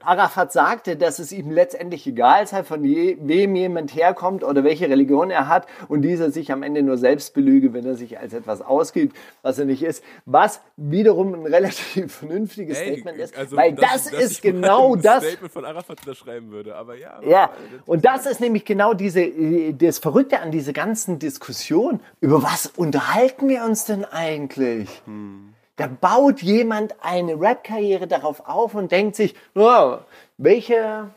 [0.00, 4.88] Arafat sagte, dass es ihm letztendlich egal sei, von je, wem jemand herkommt oder welche
[4.88, 8.32] Religion er hat und dieser sich am Ende nur selbst belüge, wenn er sich als
[8.32, 10.02] etwas ausgibt, was er nicht ist.
[10.24, 15.24] Was wiederum ein relativ vernünftiges Ey, Statement ist, also, weil das, dass ist genau das,
[15.24, 17.20] Statement von Arafat unterschreiben würde, aber ja.
[17.26, 17.50] ja,
[17.86, 19.26] und das ist nämlich genau diese,
[19.72, 22.00] das Verrückte an dieser ganzen Diskussion.
[22.20, 25.02] Über was unterhalten wir uns denn eigentlich?
[25.76, 30.04] Da baut jemand eine Rap-Karriere darauf auf und denkt sich, ja,
[30.38, 31.10] welche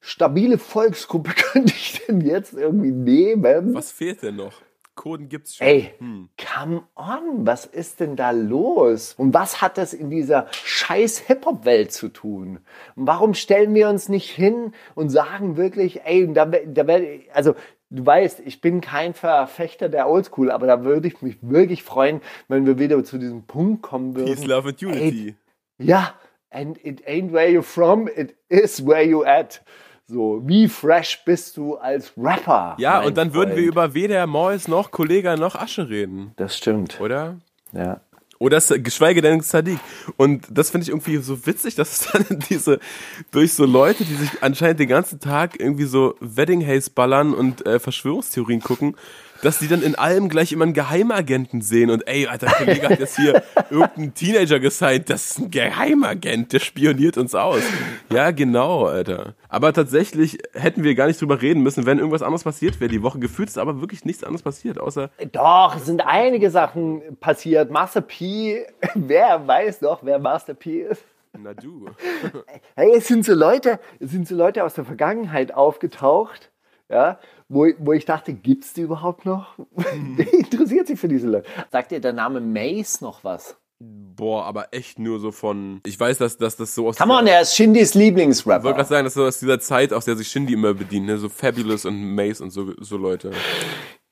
[0.00, 3.74] stabile Volksgruppe könnte ich denn jetzt irgendwie nehmen?
[3.74, 4.54] Was fehlt denn noch?
[4.96, 5.66] Coden gibt's schon.
[5.66, 9.14] Ey, come on, was ist denn da los?
[9.16, 12.60] Und was hat das in dieser scheiß Hip-Hop-Welt zu tun?
[12.94, 16.84] Und warum stellen wir uns nicht hin und sagen wirklich, ey, da, da
[17.32, 17.54] also
[17.94, 22.20] du weißt, ich bin kein Verfechter der Oldschool, aber da würde ich mich wirklich freuen,
[22.48, 24.34] wenn wir wieder zu diesem Punkt kommen würden.
[24.34, 25.34] Peace, Love and Unity.
[25.78, 26.14] Ja,
[26.50, 29.62] and it ain't where you're from, it is where you at.
[30.06, 32.76] So, wie fresh bist du als Rapper?
[32.78, 33.68] Ja, und dann würden wir Freund?
[33.68, 37.00] über weder Mois noch Kollega noch Asche reden, Das stimmt.
[37.00, 37.38] oder?
[37.72, 38.00] Ja.
[38.38, 39.78] Oder geschweige denn Sadiq.
[40.16, 42.80] Und das finde ich irgendwie so witzig, dass es dann diese,
[43.30, 47.66] durch so Leute, die sich anscheinend den ganzen Tag irgendwie so Wedding Haze ballern und
[47.66, 48.96] äh, Verschwörungstheorien gucken,
[49.42, 52.98] dass die dann in allem gleich immer einen Geheimagenten sehen und ey, alter Kollege hat
[52.98, 57.62] jetzt hier irgendeinen Teenager gesigned, das ist ein Geheimagent, der spioniert uns aus.
[58.10, 59.34] Ja, genau, Alter.
[59.48, 63.02] Aber tatsächlich hätten wir gar nicht drüber reden müssen, wenn irgendwas anderes passiert wäre die
[63.02, 63.18] Woche.
[63.18, 67.70] Gefühlt ist aber wirklich nichts anderes passiert, außer Doch, es sind einige Sachen passiert.
[67.70, 71.02] Master P, wer weiß noch, wer Master P ist?
[71.38, 71.86] na du.
[72.76, 76.50] Hey, es sind so Leute, es sind so Leute aus der Vergangenheit aufgetaucht,
[76.88, 79.58] ja, wo, wo ich dachte, gibt's die überhaupt noch?
[79.70, 81.48] Wer interessiert sich für diese Leute?
[81.70, 83.56] Sagt dir der Name Mace noch was?
[83.80, 85.80] Boah, aber echt nur so von.
[85.84, 86.96] Ich weiß, dass, dass das so aus.
[86.96, 88.72] Come on, er ist Shindys Ich wollte Lieblingsrapper.
[88.72, 91.18] gerade sagen, dass so aus dieser Zeit, aus der sich Shindy immer bedient, ne?
[91.18, 93.32] so Fabulous und Mace und so, so Leute.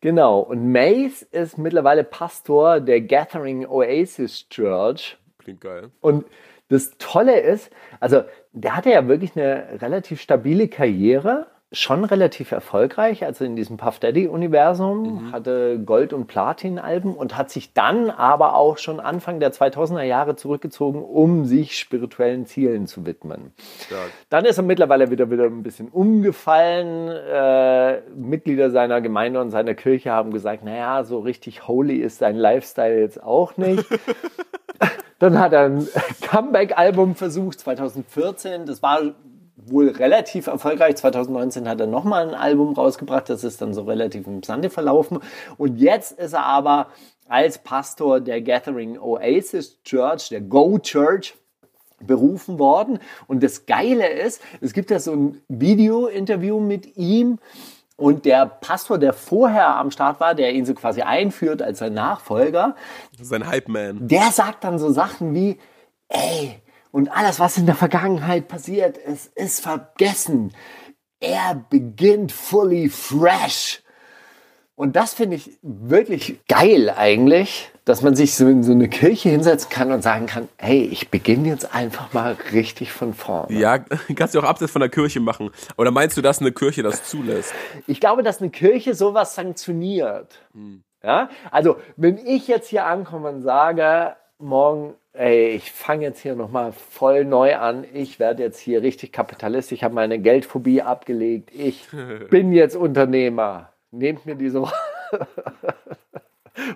[0.00, 5.16] Genau, und Mace ist mittlerweile Pastor der Gathering Oasis Church.
[5.38, 5.90] Klingt geil.
[6.00, 6.26] Und
[6.68, 13.24] das Tolle ist, also der hatte ja wirklich eine relativ stabile Karriere, schon relativ erfolgreich,
[13.24, 18.76] also in diesem Puff Daddy-Universum, hatte Gold- und Platin-Alben und hat sich dann aber auch
[18.76, 23.52] schon Anfang der 2000er Jahre zurückgezogen, um sich spirituellen Zielen zu widmen.
[23.86, 24.10] Stark.
[24.28, 27.08] Dann ist er mittlerweile wieder, wieder ein bisschen umgefallen.
[27.08, 32.36] Äh, Mitglieder seiner Gemeinde und seiner Kirche haben gesagt, naja, so richtig holy ist sein
[32.36, 33.84] Lifestyle jetzt auch nicht.
[35.18, 35.86] Dann hat er ein
[36.28, 38.66] Comeback-Album versucht, 2014.
[38.66, 39.00] Das war
[39.66, 40.96] wohl relativ erfolgreich.
[40.96, 43.28] 2019 hat er nochmal ein Album rausgebracht.
[43.28, 45.18] Das ist dann so relativ im Sande verlaufen.
[45.56, 46.88] Und jetzt ist er aber
[47.28, 51.34] als Pastor der Gathering Oasis Church, der Go Church,
[52.04, 52.98] berufen worden.
[53.28, 57.38] Und das Geile ist, es gibt ja so ein Video-Interview mit ihm.
[57.96, 61.94] Und der Pastor, der vorher am Start war, der ihn so quasi einführt als sein
[61.94, 62.74] Nachfolger,
[63.20, 64.08] Sein Hype-Man.
[64.08, 65.58] der sagt dann so Sachen wie,
[66.08, 66.60] ey,
[66.92, 70.52] und alles, was in der Vergangenheit passiert ist, ist vergessen.
[71.20, 73.82] Er beginnt fully fresh.
[74.74, 79.28] Und das finde ich wirklich geil eigentlich, dass man sich so in so eine Kirche
[79.30, 83.58] hinsetzen kann und sagen kann, hey, ich beginne jetzt einfach mal richtig von vorne.
[83.58, 83.78] Ja,
[84.16, 85.50] kannst du auch abseits von der Kirche machen.
[85.76, 87.54] Oder meinst du, dass eine Kirche das zulässt?
[87.86, 90.40] Ich glaube, dass eine Kirche sowas sanktioniert.
[91.02, 91.30] Ja?
[91.50, 96.72] Also, wenn ich jetzt hier ankomme und sage, morgen, ey, ich fange jetzt hier nochmal
[96.72, 101.86] voll neu an, ich werde jetzt hier richtig Kapitalist, ich habe meine Geldphobie abgelegt, ich
[102.30, 104.62] bin jetzt Unternehmer, nehmt mir diese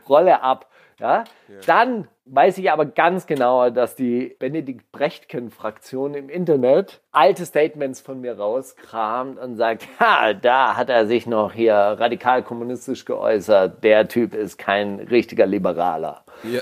[0.08, 0.68] Rolle ab.
[0.98, 1.24] Ja?
[1.66, 8.20] Dann weiß ich aber ganz genau, dass die Benedikt Brechtken-Fraktion im Internet alte Statements von
[8.20, 13.84] mir rauskramt und sagt, ha, da hat er sich noch hier radikal kommunistisch geäußert.
[13.84, 16.24] Der Typ ist kein richtiger Liberaler.
[16.44, 16.60] Ja.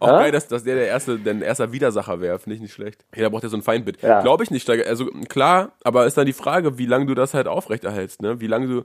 [0.00, 0.18] Auch Ja?
[0.18, 3.04] geil, dass, dass der der erste, der erster Widersacher wäre, finde ich nicht schlecht.
[3.14, 4.02] Jeder braucht ja so ein Feindbild.
[4.02, 4.22] Ja.
[4.22, 4.68] Glaube ich nicht.
[4.68, 8.40] Also klar, aber ist dann die Frage, wie lange du das halt aufrechterhältst, ne?
[8.40, 8.84] Wie lange du,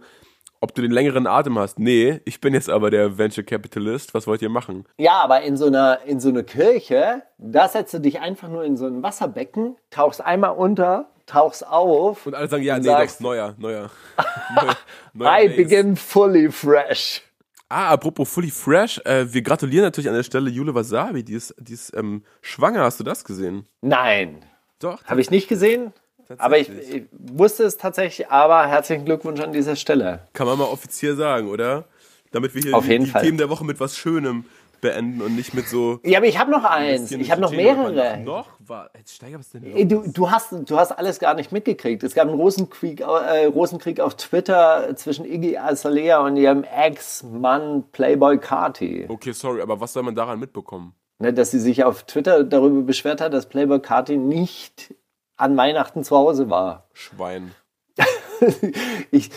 [0.61, 1.79] ob du den längeren Atem hast.
[1.79, 4.85] Nee, ich bin jetzt aber der Venture Capitalist, was wollt ihr machen?
[4.97, 8.63] Ja, aber in so einer, in so einer Kirche, da setzt du dich einfach nur
[8.63, 12.27] in so ein Wasserbecken, tauchst einmal unter, tauchst auf.
[12.27, 13.89] Und alle sagen, ja, und nee, sagst, doch, neuer, neuer.
[14.55, 14.77] neuer,
[15.13, 17.23] neuer I begin fully fresh.
[17.73, 21.55] Ah, apropos Fully Fresh, äh, wir gratulieren natürlich an der Stelle Jule Wasabi, die ist,
[21.57, 23.65] die ist ähm, schwanger, hast du das gesehen?
[23.79, 24.43] Nein,
[24.79, 25.01] Doch.
[25.05, 25.93] habe ich nicht gesehen.
[26.37, 30.27] Aber ich, ich wusste es tatsächlich, aber herzlichen Glückwunsch an dieser Stelle.
[30.33, 31.85] Kann man mal offiziell sagen, oder?
[32.31, 33.23] Damit wir hier Auf die, jeden die Fall.
[33.23, 34.43] Themen der Woche mit was Schönem
[34.81, 35.99] beenden und nicht mit so.
[36.03, 37.11] Ja, aber ich habe noch eins.
[37.11, 38.17] Ich habe noch mehrere.
[38.17, 38.47] Noch?
[38.59, 42.03] War, jetzt steiger was denn Ey, Du, du, hast, du hast alles gar nicht mitgekriegt.
[42.03, 48.39] Es gab einen Rosenkrieg, äh, Rosenkrieg auf Twitter zwischen Iggy Azalea und ihrem Ex-Mann Playboy
[48.39, 49.05] Carti.
[49.07, 50.93] Okay, sorry, aber was soll man daran mitbekommen?
[51.19, 54.95] Ne, dass sie sich auf Twitter darüber beschwert hat, dass Playboy Carti nicht
[55.37, 56.87] an Weihnachten zu Hause war.
[56.93, 57.51] Schwein.
[59.11, 59.29] ich,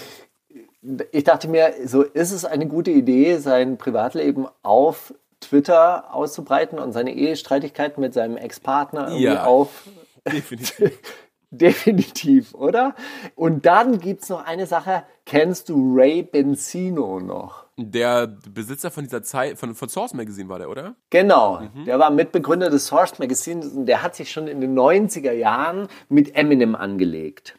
[1.12, 5.14] ich dachte mir, so ist es eine gute Idee, sein Privatleben auf
[5.48, 9.44] Twitter auszubreiten und seine Ehestreitigkeiten mit seinem Ex-Partner irgendwie Ja.
[9.44, 9.88] auf
[10.30, 10.92] Definitiv.
[11.50, 12.96] Definitiv, oder?
[13.37, 15.04] Und dann gibt's noch eine Sache.
[15.24, 17.64] Kennst du Ray Benzino noch?
[17.76, 20.94] Der Besitzer von dieser Zeit, von, von Source Magazine war der, oder?
[21.11, 25.33] Genau, der war Mitbegründer des Source Magazines und der hat sich schon in den 90er
[25.33, 27.57] Jahren mit Eminem angelegt.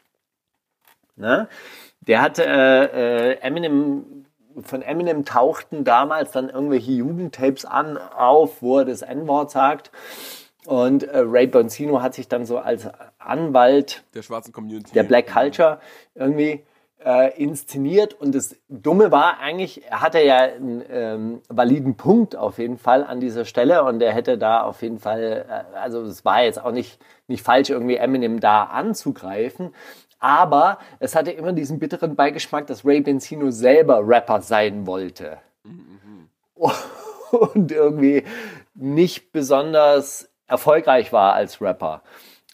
[1.15, 1.48] Ne?
[2.02, 4.24] Der hatte äh, äh, Eminem,
[4.63, 9.91] von Eminem tauchten damals dann irgendwelche Jugendtapes an auf, wo er das N-Wort sagt.
[10.65, 12.88] Und äh, Ray Benzino hat sich dann so als
[13.20, 14.94] Anwalt Der schwarzen Community.
[14.94, 15.80] der Black Culture
[16.15, 16.63] irgendwie
[17.06, 18.13] äh, inszeniert.
[18.20, 23.04] Und das Dumme war eigentlich, er hatte ja einen ähm, validen Punkt auf jeden Fall
[23.04, 26.63] an dieser Stelle und er hätte da auf jeden Fall, äh, also es war jetzt
[26.63, 29.74] auch nicht, nicht falsch, irgendwie Eminem da anzugreifen.
[30.25, 35.38] Aber es hatte immer diesen bitteren Beigeschmack, dass Ray Benzino selber Rapper sein wollte.
[37.29, 38.23] Und irgendwie
[38.73, 42.01] nicht besonders erfolgreich war als Rapper.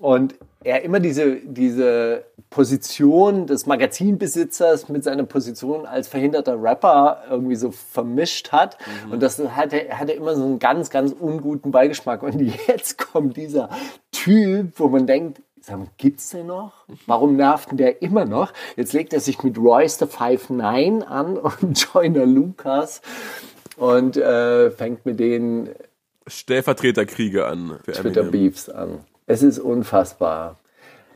[0.02, 7.56] Und er immer diese, diese Position des Magazinbesitzers mit seiner Position als verhinderter Rapper irgendwie
[7.56, 8.78] so vermischt hat.
[9.10, 12.22] Und das hatte, hatte immer so einen ganz, ganz unguten Beigeschmack.
[12.22, 13.70] Und jetzt kommt dieser
[14.12, 16.74] Typ, wo man denkt, sag mal, gibt's den noch?
[17.06, 18.52] Warum nervt denn der immer noch?
[18.76, 23.02] Jetzt legt er sich mit Royce the Five Nine an und Joyner Lucas
[23.78, 25.70] und äh, fängt mit denen
[26.28, 27.80] Stellvertreterkriege an.
[27.86, 28.24] Twitter.
[28.24, 29.00] Beefs an.
[29.28, 30.58] Es ist unfassbar.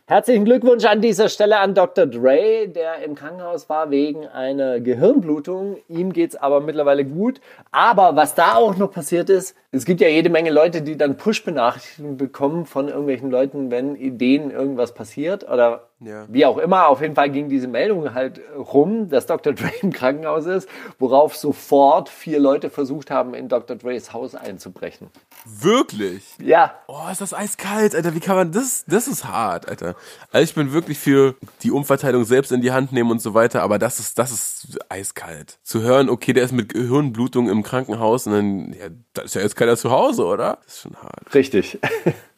[0.08, 2.06] Herzlichen Glückwunsch an dieser Stelle an Dr.
[2.06, 5.78] Dre, der im Krankenhaus war wegen einer Gehirnblutung.
[5.90, 7.42] Ihm geht's aber mittlerweile gut.
[7.72, 11.18] Aber was da auch noch passiert ist, es gibt ja jede Menge Leute, die dann
[11.18, 16.26] Push-Benachrichtigungen bekommen von irgendwelchen Leuten, wenn denen irgendwas passiert oder Ja.
[16.28, 16.88] wie auch immer.
[16.88, 19.54] Auf jeden Fall ging diese Meldung halt rum, dass Dr.
[19.54, 20.68] Dre im Krankenhaus ist,
[21.00, 23.76] worauf sofort vier Leute versucht haben, in Dr.
[23.78, 25.10] Dres Haus einzubrechen.
[25.46, 26.24] Wirklich?
[26.42, 28.14] Ja, Oh, ist das eiskalt, Alter.
[28.14, 28.84] Wie kann man das?
[28.88, 29.96] Das ist hart, Alter.
[30.32, 33.62] Also ich bin wirklich für die Umverteilung selbst in die Hand nehmen und so weiter,
[33.64, 35.58] aber das ist, das ist eiskalt.
[35.64, 39.42] Zu hören, okay, der ist mit Gehirnblutung im Krankenhaus und dann, ja, da ist ja
[39.42, 40.60] jetzt keiner zu Hause, oder?
[40.64, 41.34] Das ist schon hart.
[41.34, 41.80] richtig.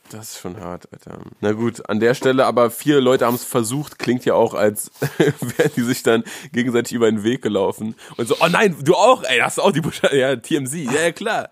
[0.10, 1.20] Das ist schon hart, Alter.
[1.42, 4.90] Na gut, an der Stelle, aber vier Leute haben es versucht, klingt ja auch, als
[5.18, 7.94] wären die sich dann gegenseitig über den Weg gelaufen.
[8.16, 11.02] Und so, oh nein, du auch, ey, hast du auch die Buchstaben, ja, TMZ, ja,
[11.02, 11.50] ja, klar.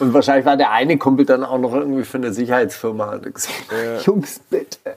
[0.00, 3.12] Und wahrscheinlich war der eine Kumpel dann auch noch irgendwie für eine Sicherheitsfirma.
[3.12, 4.96] Und gesagt, Jungs, bitte,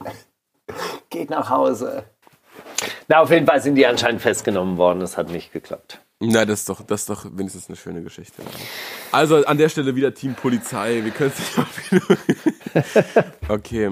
[1.10, 2.06] geht nach Hause.
[3.06, 4.98] Na, auf jeden Fall sind die anscheinend festgenommen worden.
[4.98, 6.00] Das hat nicht geklappt.
[6.24, 8.42] Na, das ist doch, das ist doch wenigstens eine schöne Geschichte.
[9.10, 11.02] Also an der Stelle wieder Team Polizei.
[11.02, 13.90] Wir können es nicht mal Okay.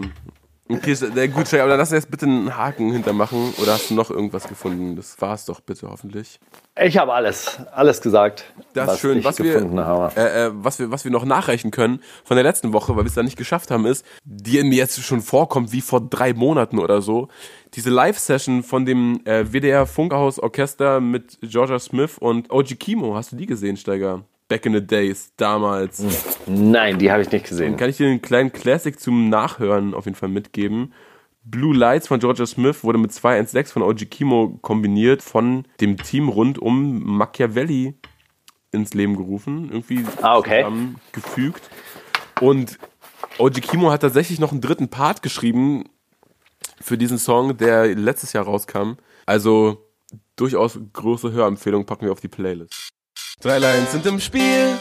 [0.70, 3.54] Okay, sehr gut, Steiger, aber lass jetzt bitte einen Haken hintermachen.
[3.61, 4.94] Oder hast du noch irgendwas gefunden?
[4.94, 6.38] Das war's doch bitte hoffentlich.
[6.80, 8.44] Ich habe alles, alles gesagt.
[8.72, 9.24] Das ist schön.
[9.24, 9.56] Was wir,
[10.16, 13.09] äh, äh, was, wir, was wir noch nachreichen können von der letzten Woche, weil wir
[13.09, 16.78] es da nicht geschafft haben, ist, die mir jetzt schon vorkommt wie vor drei Monaten
[16.78, 17.28] oder so,
[17.74, 23.16] diese Live-Session von dem äh, WDR Funkerhaus Orchester mit Georgia Smith und OG Kimo.
[23.16, 24.22] Hast du die gesehen, Steiger?
[24.50, 26.02] Back in the days, damals.
[26.46, 27.76] Nein, die habe ich nicht gesehen.
[27.76, 30.92] Kann ich dir einen kleinen Classic zum Nachhören auf jeden Fall mitgeben?
[31.44, 36.28] Blue Lights von Georgia Smith wurde mit 216 von OG Kimo kombiniert von dem Team
[36.28, 37.94] rund um Machiavelli
[38.72, 39.68] ins Leben gerufen.
[39.70, 40.66] Irgendwie Ah, okay.
[41.12, 41.70] gefügt.
[42.40, 42.76] Und
[43.38, 45.84] OG Kimo hat tatsächlich noch einen dritten Part geschrieben
[46.80, 48.94] für diesen Song, der letztes Jahr rauskam.
[49.26, 49.86] Also
[50.34, 52.88] durchaus große Hörempfehlung packen wir auf die Playlist.
[53.40, 54.76] Drei Lines sind im Spiel,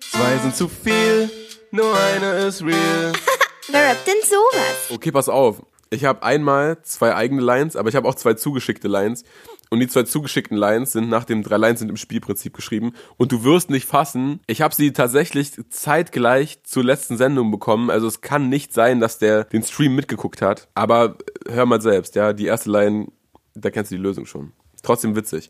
[0.00, 1.30] zwei sind zu viel,
[1.70, 3.12] nur eine ist real.
[3.70, 4.90] Wer rappt denn sowas?
[4.90, 5.62] Okay, pass auf.
[5.88, 9.24] Ich habe einmal zwei eigene Lines, aber ich habe auch zwei zugeschickte Lines.
[9.70, 12.92] Und die zwei zugeschickten Lines sind nach dem drei Lines sind im Spielprinzip geschrieben.
[13.16, 14.40] Und du wirst nicht fassen.
[14.46, 17.88] Ich habe sie tatsächlich zeitgleich zur letzten Sendung bekommen.
[17.88, 20.68] Also es kann nicht sein, dass der den Stream mitgeguckt hat.
[20.74, 21.16] Aber
[21.48, 22.34] hör mal selbst, ja.
[22.34, 23.06] Die erste Line,
[23.54, 24.52] da kennst du die Lösung schon.
[24.82, 25.48] Trotzdem witzig.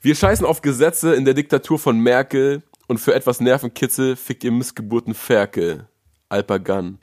[0.00, 2.62] Wir scheißen auf Gesetze in der Diktatur von Merkel.
[2.86, 5.88] Und für etwas Nervenkitzel fickt ihr Missgeburten Ferkel.
[6.28, 6.98] Alpagan.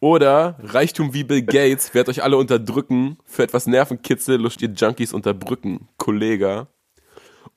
[0.00, 3.18] Oder Reichtum wie Bill Gates wird euch alle unterdrücken.
[3.26, 5.88] Für etwas Nervenkitzel luscht ihr Junkies unterbrücken.
[5.98, 6.66] Kollege.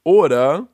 [0.04, 0.68] Oder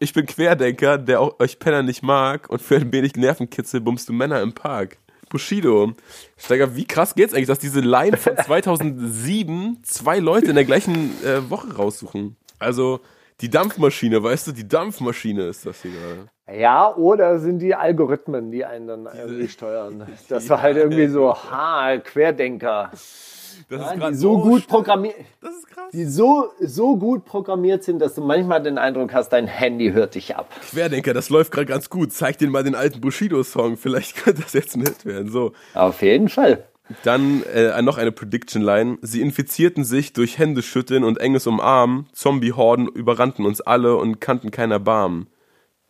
[0.00, 2.50] ich bin Querdenker, der auch euch Penner nicht mag.
[2.50, 4.98] Und für ein wenig Nervenkitzel bummst du Männer im Park.
[5.28, 5.92] Bushido.
[6.36, 11.12] Steiger, wie krass geht's eigentlich, dass diese Line von 2007 zwei Leute in der gleichen
[11.24, 12.36] äh, Woche raussuchen?
[12.58, 13.00] Also
[13.40, 16.58] die Dampfmaschine, weißt du, die Dampfmaschine ist das hier gerade.
[16.60, 20.06] Ja, oder sind die Algorithmen, die einen dann irgendwie steuern.
[20.28, 22.90] Das war halt irgendwie so, ha, Querdenker.
[22.92, 25.90] Das Ja, grad die so gut programmiert, Das ist krass.
[25.92, 30.14] die so, so gut programmiert sind, dass du manchmal den Eindruck hast, dein Handy hört
[30.14, 30.48] dich ab.
[30.70, 32.12] Querdenker, das läuft gerade ganz gut.
[32.12, 33.76] Zeig dir mal den alten Bushido-Song.
[33.76, 35.30] Vielleicht könnte das jetzt ein Hit werden.
[35.30, 35.52] So.
[35.74, 36.64] Auf jeden Fall.
[37.02, 38.98] Dann äh, noch eine Prediction-Line.
[39.02, 42.06] Sie infizierten sich durch Händeschütteln und enges Umarmen.
[42.12, 45.26] Zombie-Horden überrannten uns alle und kannten keiner Barm.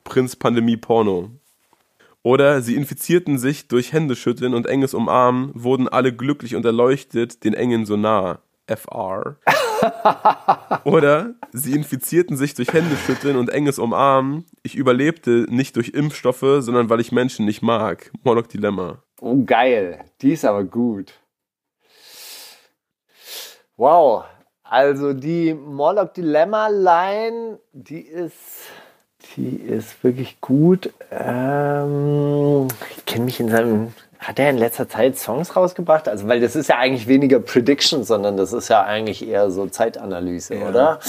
[0.04, 1.30] Prinz Pandemie Porno.
[2.22, 7.54] Oder sie infizierten sich durch Händeschütteln und enges Umarmen, wurden alle glücklich und erleuchtet, den
[7.54, 8.40] Engen so nah.
[8.66, 9.36] FR.
[10.84, 14.44] Oder sie infizierten sich durch Händeschütteln und enges Umarmen.
[14.64, 18.10] Ich überlebte nicht durch Impfstoffe, sondern weil ich Menschen nicht mag.
[18.24, 19.02] Monarch Dilemma.
[19.20, 20.04] Oh, geil.
[20.20, 21.14] Die ist aber gut.
[23.76, 24.24] Wow.
[24.62, 28.34] Also die Morlock Dilemma Line, die ist,
[29.36, 30.92] die ist wirklich gut.
[31.10, 33.94] Ähm, ich kenne mich in seinem.
[34.18, 36.08] Hat er in letzter Zeit Songs rausgebracht?
[36.08, 39.66] Also, weil das ist ja eigentlich weniger Prediction, sondern das ist ja eigentlich eher so
[39.66, 41.00] Zeitanalyse, oder?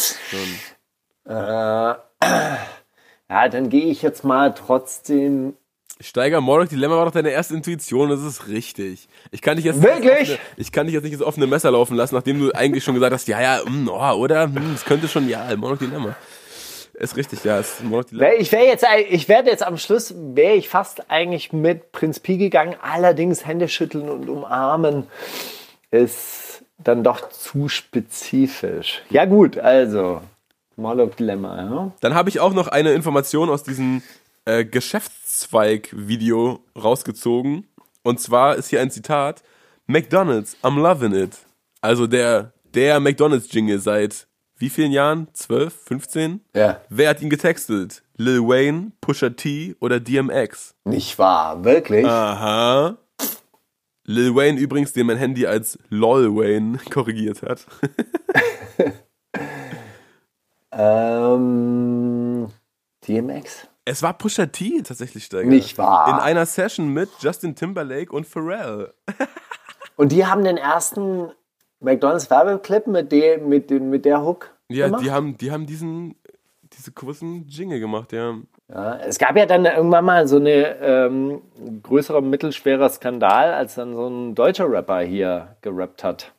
[1.26, 1.32] Äh,
[3.30, 5.56] ja, dann gehe ich jetzt mal trotzdem
[6.00, 9.08] Steiger, Morlock Dilemma war doch deine erste Intuition, das ist richtig.
[9.32, 10.04] Ich kann dich jetzt Wirklich?
[10.04, 12.52] Nicht ins offene, ich kann dich jetzt nicht ins offene Messer laufen lassen, nachdem du
[12.54, 14.44] eigentlich schon gesagt hast, ja, ja, mm, oh, oder?
[14.44, 16.16] Hm, Es könnte schon, ja, Morlock Dilemma.
[16.94, 17.82] Ist richtig, ja, ist
[18.40, 22.38] Ich wäre jetzt, ich werde jetzt am Schluss, wäre ich fast eigentlich mit Prinz Pi
[22.38, 22.76] gegangen.
[22.82, 25.06] Allerdings Hände schütteln und umarmen
[25.92, 29.04] ist dann doch zu spezifisch.
[29.12, 30.22] Ja gut, also
[30.76, 31.58] Morlock Dilemma.
[31.58, 31.92] Ja?
[32.02, 34.02] Dann habe ich auch noch eine Information aus diesem
[34.48, 37.68] äh, Geschäftszweig-Video rausgezogen.
[38.04, 39.44] Und zwar ist hier ein Zitat:
[39.86, 41.38] McDonald's, I'm loving it.
[41.82, 44.28] Also der, der McDonald's-Jingle seit
[44.60, 45.28] wie vielen Jahren?
[45.34, 46.42] 12, 15?
[46.56, 46.82] ja.
[46.90, 48.02] Wer hat ihn getextet?
[48.16, 50.74] Lil Wayne, Pusha T oder DMX?
[50.86, 52.08] Nicht wahr, wirklich?
[52.08, 52.98] Aha.
[54.06, 57.68] Lil Wayne übrigens, den mein Handy als LOL Wayne korrigiert hat.
[60.80, 62.48] Ähm,
[63.08, 63.68] DMX?
[63.89, 65.47] Es war Pusha T tatsächlich, Steiger.
[65.47, 66.10] Nicht wahr.
[66.10, 68.93] In einer Session mit Justin Timberlake und Pharrell.
[69.95, 71.32] Und die haben den ersten
[71.80, 75.04] McDonalds Werbeclip mit, der- mit, mit der Hook Ja, gemacht?
[75.04, 76.15] die haben, die haben diesen,
[76.73, 78.36] diese kurzen Jingle gemacht, ja.
[78.67, 81.41] Ja, es gab ja dann irgendwann mal so eine ähm,
[81.82, 86.34] größerer, mittelschwerer Skandal, als dann so ein deutscher Rapper hier gerappt hat.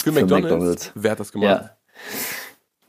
[0.00, 0.42] Für, McDonald's.
[0.50, 0.92] McDonald's.
[0.94, 1.62] Wer hat das gemacht?
[1.62, 1.70] Ja.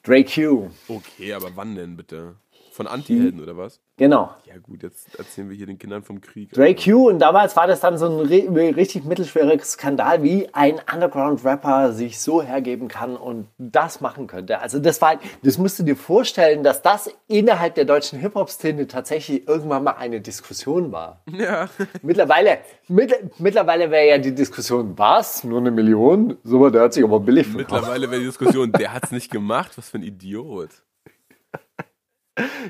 [0.03, 0.67] Drake Q.
[0.87, 2.35] Okay, aber wann denn bitte?
[2.79, 3.81] Von Anti-Helden oder was?
[3.97, 4.33] Genau.
[4.45, 6.53] Ja gut, jetzt erzählen wir hier den Kindern vom Krieg.
[6.53, 10.79] Dre Q und damals war das dann so ein ri- richtig mittelschwerer Skandal, wie ein
[10.89, 14.59] Underground-Rapper sich so hergeben kann und das machen könnte.
[14.59, 19.45] Also das war, das musst du dir vorstellen, dass das innerhalb der deutschen Hip-Hop-Szene tatsächlich
[19.45, 21.21] irgendwann mal eine Diskussion war.
[21.31, 21.67] Ja.
[22.01, 25.43] Mittlerweile, mit, mittlerweile wäre ja die Diskussion, was?
[25.43, 26.37] Nur eine Million?
[26.45, 27.71] So, der hat sich aber billig verkauft.
[27.81, 30.69] Mittlerweile wäre die Diskussion, der hat's nicht gemacht, was für ein Idiot.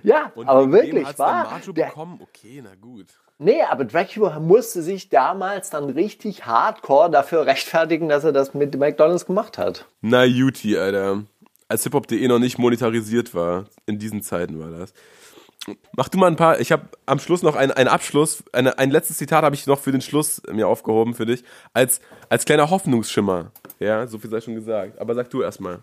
[0.03, 1.59] Ja, Und aber wirklich, war.
[1.73, 3.07] Der, bekommen, okay, na gut.
[3.37, 8.77] nee, aber Dracula musste sich damals dann richtig hardcore dafür rechtfertigen, dass er das mit
[8.77, 9.85] McDonalds gemacht hat.
[10.01, 11.23] Na Juti, Alter.
[11.67, 13.65] Als hiphop.de noch nicht monetarisiert war.
[13.85, 14.93] In diesen Zeiten war das.
[15.95, 16.59] Mach du mal ein paar.
[16.59, 18.43] Ich habe am Schluss noch einen, einen Abschluss.
[18.53, 21.43] Eine, ein letztes Zitat habe ich noch für den Schluss mir aufgehoben für dich.
[21.73, 23.51] Als, als kleiner Hoffnungsschimmer.
[23.79, 24.97] Ja, so viel sei schon gesagt.
[24.99, 25.79] Aber sag du erstmal.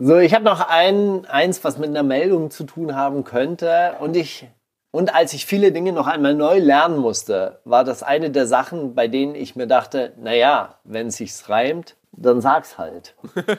[0.00, 3.94] So, ich habe noch ein, eins, was mit einer Meldung zu tun haben könnte.
[4.00, 4.48] Und ich,
[4.90, 8.96] und als ich viele Dinge noch einmal neu lernen musste, war das eine der Sachen,
[8.96, 13.14] bei denen ich mir dachte, naja, wenn es sich reimt, dann sag's halt.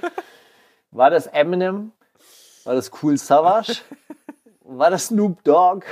[0.92, 1.92] War das Eminem?
[2.66, 3.78] War das Cool Savage?
[4.62, 5.86] War das Snoop Dogg?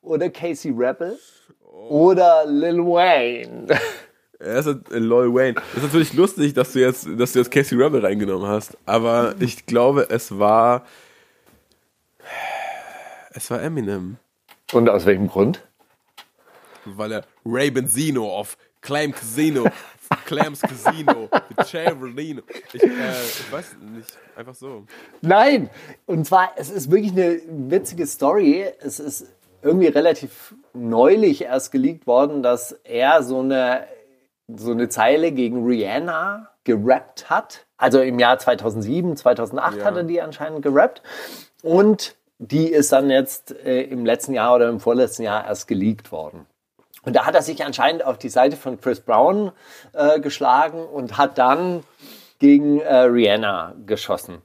[0.00, 1.18] Oder Casey Rebel?
[1.88, 3.66] Oder Lil Wayne?
[4.42, 5.54] Er ist halt, äh, Lil Wayne.
[5.54, 8.76] Das ist natürlich lustig, dass du jetzt, dass du jetzt Casey Rebel reingenommen hast.
[8.86, 10.84] Aber ich glaube, es war.
[13.30, 14.18] Es war Eminem.
[14.72, 15.66] Und aus welchem Grund?
[16.84, 19.66] Weil er Ray Benzino auf Clam Casino,
[20.26, 21.28] Clams Casino,
[21.64, 22.42] Cherolino.
[22.72, 24.84] Ich, äh, ich weiß nicht, einfach so.
[25.20, 25.70] Nein!
[26.06, 28.66] Und zwar, es ist wirklich eine witzige Story.
[28.80, 29.26] Es ist
[29.62, 33.86] irgendwie relativ neulich erst geleakt worden, dass er so eine,
[34.56, 37.66] so eine Zeile gegen Rihanna gerappt hat.
[37.76, 39.84] Also im Jahr 2007, 2008 Ja.
[39.84, 41.02] hat er die anscheinend gerappt.
[41.62, 46.10] Und die ist dann jetzt äh, im letzten Jahr oder im vorletzten Jahr erst geleakt
[46.12, 46.46] worden.
[47.04, 49.52] Und da hat er sich anscheinend auf die Seite von Chris Brown
[49.92, 51.82] äh, geschlagen und hat dann
[52.38, 54.38] gegen äh, Rihanna geschossen.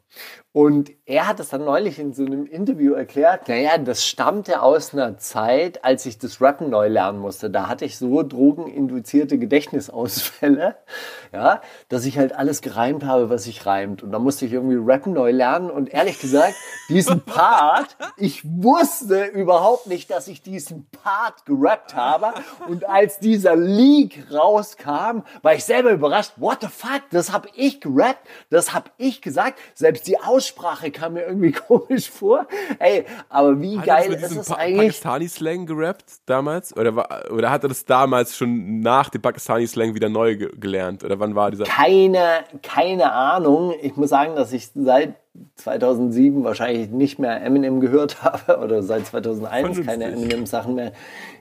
[0.54, 4.94] Und er hat es dann neulich in so einem Interview erklärt, naja, das stammte aus
[4.94, 7.50] einer Zeit, als ich das Rappen neu lernen musste.
[7.50, 10.76] Da hatte ich so drogeninduzierte Gedächtnisausfälle,
[11.34, 14.04] ja, dass ich halt alles gereimt habe, was sich reimt.
[14.04, 15.72] Und da musste ich irgendwie Rappen neu lernen.
[15.72, 16.56] Und ehrlich gesagt,
[16.90, 22.34] diesen Part, ich wusste überhaupt nicht, dass ich diesen Part gerappt habe.
[22.68, 26.34] Und als dieser Leak rauskam, war ich selber überrascht.
[26.36, 27.04] What the fuck?
[27.12, 29.58] Das habe ich gerappt, das habe ich gesagt.
[29.74, 32.48] Selbst die Aussprache kam mir irgendwie komisch vor.
[32.80, 34.88] Ey, aber wie Hat geil ist es pa eigentlich?
[34.88, 36.76] Pakistani-Slang gerappt damals?
[36.76, 41.04] Oder, war, oder hat er das damals schon nach dem Pakistani-Slang wieder neu ge gelernt?
[41.04, 41.66] Oder wann war dieser?
[41.66, 43.74] keine, keine Ahnung.
[43.82, 45.16] Ich muss sagen, dass ich seit
[45.56, 50.24] 2007 wahrscheinlich nicht mehr Eminem gehört habe oder seit 2001 keine Vernünftig.
[50.24, 50.92] Eminem-Sachen mehr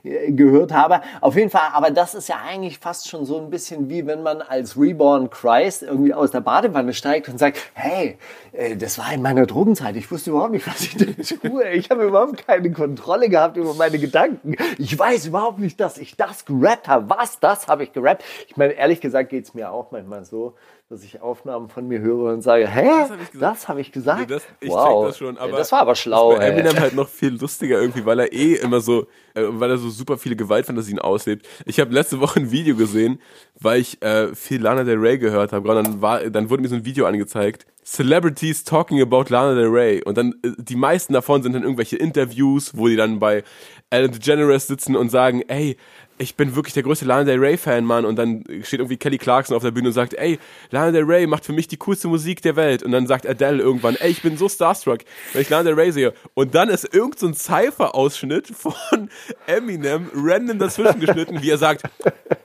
[0.03, 1.01] äh, gehört habe.
[1.21, 4.23] Auf jeden Fall, aber das ist ja eigentlich fast schon so ein bisschen wie wenn
[4.23, 8.17] man als Reborn Christ irgendwie aus der Badewanne steigt und sagt, hey,
[8.51, 9.95] äh, das war in meiner Drogenzeit.
[9.95, 11.05] Ich wusste überhaupt nicht, was ich da
[11.49, 11.69] tue.
[11.71, 14.55] Ich habe überhaupt keine Kontrolle gehabt über meine Gedanken.
[14.77, 17.09] Ich weiß überhaupt nicht, dass ich das gerappt habe.
[17.09, 18.23] Was, das habe ich gerappt?
[18.47, 20.55] Ich meine, ehrlich gesagt geht es mir auch manchmal so,
[20.89, 23.57] dass ich Aufnahmen von mir höre und sage, hä, hab ich gesagt.
[23.57, 24.21] das habe ich gesagt?
[24.21, 24.87] Nee, das, ich wow.
[24.87, 26.29] check das schon, aber das war aber schlau.
[26.31, 26.59] Das ist bei ey.
[26.61, 29.01] Eminem halt noch viel lustiger irgendwie, weil er eh immer so,
[29.33, 31.45] äh, weil er so super viele Gewaltfantasien auslebt.
[31.65, 33.19] Ich habe letzte Woche ein Video gesehen,
[33.59, 35.67] weil ich äh, viel Lana Del Rey gehört habe.
[35.67, 37.65] Dann war, dann wurde mir so ein Video angezeigt.
[37.83, 40.01] Celebrities talking about Lana Del Rey.
[40.05, 43.43] Und dann, äh, die meisten davon sind dann irgendwelche Interviews, wo die dann bei
[43.89, 45.75] Ellen DeGeneres sitzen und sagen, ey,
[46.17, 48.05] ich bin wirklich der größte Lana Del Rey Fan, Mann.
[48.05, 50.39] Und dann steht irgendwie Kelly Clarkson auf der Bühne und sagt, ey,
[50.71, 52.83] Lana Del Rey macht für mich die coolste Musik der Welt.
[52.83, 54.99] Und dann sagt Adele irgendwann, ey, ich bin so starstruck,
[55.33, 56.13] wenn ich Lana Del Rey sehe.
[56.33, 59.09] Und dann ist irgend so ein Cypher-Ausschnitt von
[59.45, 61.83] Eminem random dazwischen geschnitten, wie er sagt,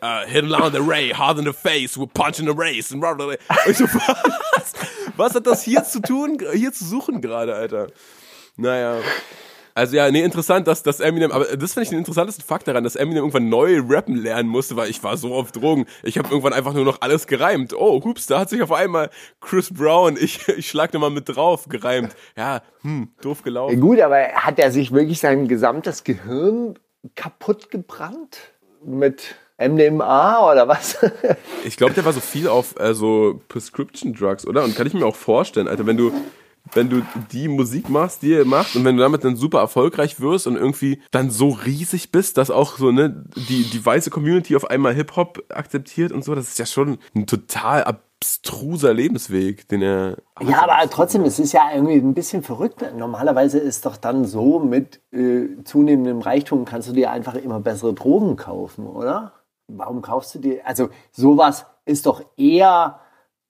[0.03, 2.93] uh, hit Lana Del Rey hard in the face, we're punching the race.
[2.93, 3.03] Und
[3.67, 4.73] ich so, was?
[5.17, 7.89] Was hat das hier zu tun, hier zu suchen gerade, Alter?
[8.57, 8.99] Naja.
[9.75, 12.85] Also ja, nee, interessant, dass, dass Eminem, aber das finde ich den interessantesten Fakt daran,
[12.85, 15.87] dass Eminem irgendwann neu rappen lernen musste, weil ich war so auf Drogen.
[16.03, 17.73] Ich habe irgendwann einfach nur noch alles gereimt.
[17.75, 19.11] Oh, hups, da hat sich auf einmal
[19.41, 22.15] Chris Brown, ich, ich schlag nochmal mit drauf, gereimt.
[22.37, 23.81] Ja, hm, doof Ja, gelaufen.
[23.81, 26.79] gut, aber hat er sich wirklich sein gesamtes Gehirn
[27.15, 28.39] kaputt gebrannt?
[28.85, 30.99] Mit MDMA oder was?
[31.65, 34.65] Ich glaube, der war so viel auf äh, so Prescription Drugs, oder?
[34.65, 36.13] Und kann ich mir auch vorstellen, Alter, wenn du
[36.73, 37.03] wenn du
[37.33, 40.57] die Musik machst, die er macht und wenn du damit dann super erfolgreich wirst und
[40.57, 44.95] irgendwie dann so riesig bist, dass auch so ne die die weiße Community auf einmal
[44.95, 47.85] Hip Hop akzeptiert und so, das ist ja schon ein total
[48.23, 50.17] abstruser Lebensweg, den er.
[50.41, 52.85] Ja, aber trotzdem, es ist ja irgendwie ein bisschen verrückt.
[52.97, 57.95] Normalerweise ist doch dann so, mit äh, zunehmendem Reichtum kannst du dir einfach immer bessere
[57.95, 59.33] Drogen kaufen, oder?
[59.67, 63.01] Warum kaufst du dir, also sowas ist doch eher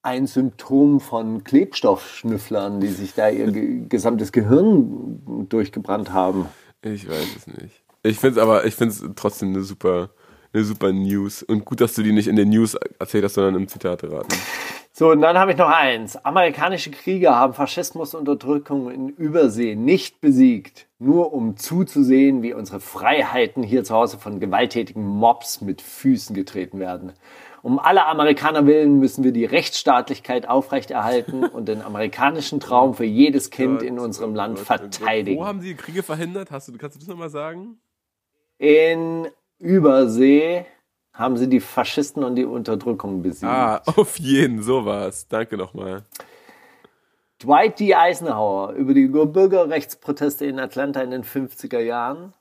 [0.03, 6.47] ein Symptom von Klebstoffschnüfflern, die sich da ihr ge gesamtes Gehirn durchgebrannt haben.
[6.83, 7.83] Ich weiß es nicht.
[8.03, 10.11] Ich finde es aber, ich finde es trotzdem eine super,
[10.53, 11.45] eine super News.
[11.45, 14.35] Und gut, dass du die nicht in den News erzählt hast, sondern im Zitat raten.
[14.95, 16.17] So, und dann habe ich noch eins.
[16.17, 22.79] Amerikanische Krieger haben Faschismus und Unterdrückung in Übersee nicht besiegt, nur um zuzusehen, wie unsere
[22.79, 27.13] Freiheiten hier zu Hause von gewalttätigen Mobs mit Füßen getreten werden.
[27.63, 33.51] Um alle Amerikaner willen müssen wir die Rechtsstaatlichkeit aufrechterhalten und den amerikanischen Traum für jedes
[33.51, 35.41] Kind in unserem Land verteidigen.
[35.41, 36.51] Wo haben sie Kriege verhindert?
[36.51, 37.79] Hast du, kannst du das nochmal sagen?
[38.59, 40.67] In Übersee
[41.13, 43.51] haben sie die Faschisten und die Unterdrückung besiegt.
[43.51, 45.29] Ah, auf jeden, sowas.
[45.29, 46.05] Danke nochmal.
[47.41, 47.95] Dwight D.
[47.95, 52.35] Eisenhower über die Bürgerrechtsproteste in Atlanta in den 50er Jahren.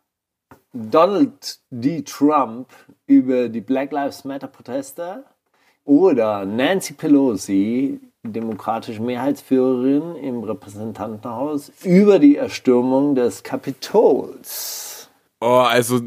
[0.74, 2.02] Donald D.
[2.04, 2.68] Trump
[3.06, 5.26] über die Black Lives Matter Proteste.
[5.84, 15.10] Oder Nancy Pelosi, demokratische Mehrheitsführerin im Repräsentantenhaus, über die Erstürmung des Kapitols.
[15.42, 16.00] Oh, also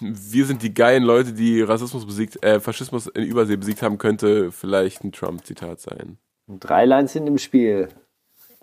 [0.00, 4.50] wir sind die geilen Leute, die Rassismus besiegt, äh, Faschismus in Übersee besiegt haben, könnte
[4.52, 6.16] vielleicht ein Trump-Zitat sein.
[6.48, 7.88] Drei Lines sind im Spiel.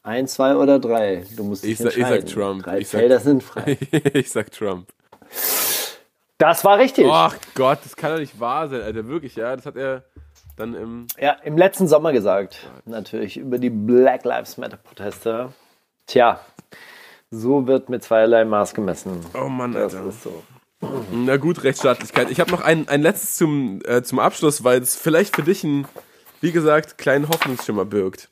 [0.01, 1.23] Ein, zwei oder drei.
[1.35, 2.27] Du musst dich Ich sag, ich entscheiden.
[2.27, 2.63] sag Trump.
[2.63, 3.77] Drei Ich sag- Felder sind frei.
[4.13, 4.87] ich sag Trump.
[6.37, 7.07] Das war richtig.
[7.09, 9.07] Ach Gott, das kann doch nicht wahr sein, Alter.
[9.07, 9.55] Wirklich, ja.
[9.55, 10.03] Das hat er
[10.57, 11.07] dann im.
[11.19, 12.67] Ja, im letzten Sommer gesagt.
[12.85, 15.53] Natürlich über die Black Lives Matter Proteste.
[16.07, 16.39] Tja,
[17.31, 19.25] so wird mit zweierlei Maß gemessen.
[19.33, 20.09] Oh Mann, Das Alter.
[20.09, 20.43] ist so.
[21.11, 22.29] Na gut, Rechtsstaatlichkeit.
[22.29, 25.63] Ich habe noch ein, ein letztes zum, äh, zum Abschluss, weil es vielleicht für dich
[25.63, 25.87] ein,
[26.41, 28.29] wie gesagt, kleinen Hoffnungsschimmer birgt.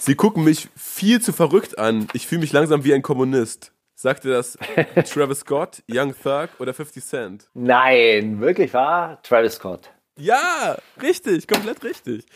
[0.00, 2.08] Sie gucken mich viel zu verrückt an.
[2.14, 3.70] Ich fühle mich langsam wie ein Kommunist.
[3.94, 4.58] Sagte das
[5.12, 7.48] Travis Scott, Young Thug oder 50 Cent?
[7.54, 9.20] Nein, wirklich wahr?
[9.22, 9.90] Travis Scott.
[10.18, 12.26] Ja, richtig, komplett richtig.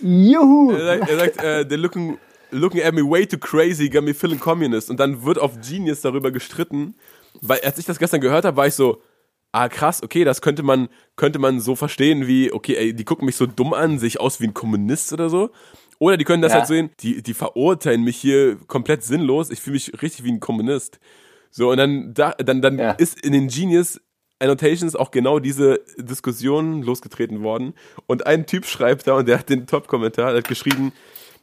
[0.00, 0.72] Juhu!
[0.72, 2.18] Er sagt, er sagt äh, they're looking,
[2.50, 4.90] looking at me way too crazy, got me feeling communist.
[4.90, 6.94] Und dann wird auf Genius darüber gestritten,
[7.40, 9.02] weil als ich das gestern gehört habe, war ich so,
[9.52, 13.26] ah krass, okay, das könnte man, könnte man so verstehen wie, okay, ey, die gucken
[13.26, 15.50] mich so dumm an, sehe ich aus wie ein Kommunist oder so.
[15.98, 16.58] Oder die können das Ja.
[16.58, 20.40] halt sehen, die, die verurteilen mich hier komplett sinnlos, ich fühle mich richtig wie ein
[20.40, 21.00] Kommunist.
[21.50, 22.90] So, und dann, da, dann, dann Ja.
[22.92, 24.00] ist in den Genius
[24.38, 27.74] Annotations auch genau diese Diskussion losgetreten worden.
[28.06, 30.92] Und ein Typ schreibt da, und der hat den Top-Kommentar, der hat geschrieben,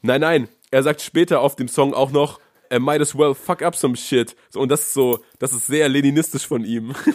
[0.02, 2.40] nein, nein, er sagt später auf dem Song auch noch,
[2.74, 4.36] I might as well fuck up some shit.
[4.50, 6.96] So, und das ist so, das ist sehr leninistisch von ihm.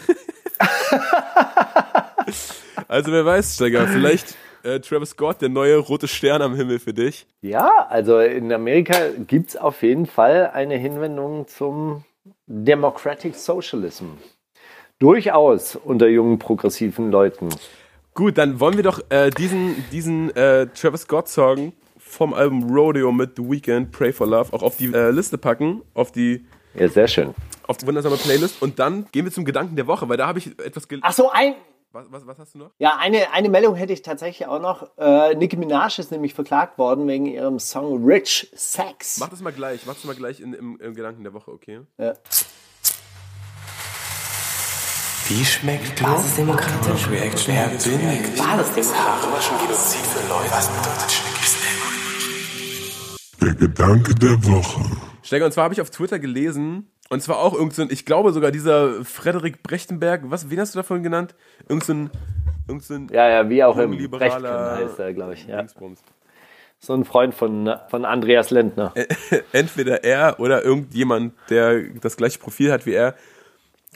[2.89, 6.93] also wer weiß, Steiger, vielleicht äh, Travis Scott, der neue rote Stern am Himmel für
[6.95, 7.27] dich.
[7.43, 8.95] Ja, also in Amerika
[9.27, 12.05] gibt es auf jeden Fall eine Hinwendung zum
[12.47, 14.07] Democratic Socialism.
[14.99, 17.49] Durchaus unter jungen progressiven Leuten.
[18.15, 23.37] Gut, dann wollen wir doch äh, diesen, diesen äh, Travis Scott-Song vom Album Rodeo mit
[23.37, 26.45] The Weeknd, Pray for Love, auch auf die äh, Liste packen, auf die,
[26.75, 27.35] Ja, sehr schön.
[27.67, 28.61] auf die wundersame Playlist.
[28.61, 31.05] Und dann gehen wir zum Gedanken der Woche, weil da habe ich etwas gelesen.
[31.07, 31.55] Ach so, ein,
[31.93, 32.71] Was, was, was hast du noch?
[32.79, 34.97] ja, eine, eine Meldung hätte ich tatsächlich auch noch.
[34.97, 39.19] Äh, Nicki Minaj ist nämlich verklagt worden wegen ihrem Song Rich Sex.
[39.19, 41.81] Mach das mal gleich, mach das mal gleich in, im, im Gedanken der Woche, okay?
[41.99, 42.15] Ja.
[45.27, 47.09] Wie schmeckt Basisdemokratisch.
[47.09, 47.55] Reaction?
[47.57, 48.41] Wer bin ich?
[48.41, 49.51] Basisdemokratisch.
[49.61, 50.51] Genozid für Leute.
[50.53, 51.57] Was bedeutet Schnickis
[53.41, 54.81] Der Gedanke der Woche.
[55.23, 58.07] Steiger, und zwar habe ich auf Twitter gelesen, und zwar auch irgend so ein, ich
[58.07, 61.35] glaube sogar dieser Frederik Brechtenberg, was, wen hast du davon genannt?
[61.69, 62.11] Irgend so ein,
[62.69, 65.47] irgend so ein Ja, ja, wie auch im Brechtken heißt er, glaube ich.
[65.47, 65.67] Ja.
[66.79, 68.95] So ein Freund von, von Andreas Lindner.
[69.53, 73.17] entweder er oder irgendjemand, der das gleiche Profil hat wie er,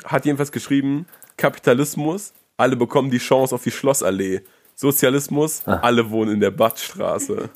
[0.04, 1.06] hat jedenfalls geschrieben,
[1.36, 4.42] Kapitalismus, alle bekommen die Chance auf die Schlossallee.
[4.74, 7.48] Sozialismus, alle wohnen in der Badstraße.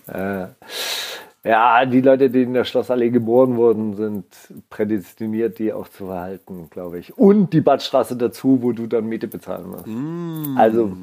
[1.49, 4.26] Ja, die Leute, die in der Schlossallee geboren wurden, sind
[4.68, 7.16] prädestiniert, die auch zu verhalten, glaube ich.
[7.16, 10.59] Und die Badstraße dazu, wo du dann Miete bezahlen musst.
[10.59, 10.94] Also,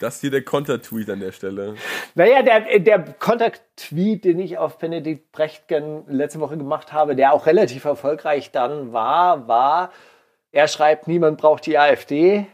[0.00, 1.74] Das ist hier der Konter-Tweet an der Stelle.
[2.14, 7.44] naja, der, der Kontakt-Tweet, den ich auf Benedikt Brechtgen letzte Woche gemacht habe, der auch
[7.44, 9.92] relativ erfolgreich dann war, war,
[10.52, 12.46] er schreibt, niemand braucht die AfD.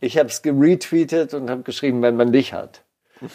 [0.00, 2.82] Ich habe es geretweetet und habe geschrieben, wenn man dich hat.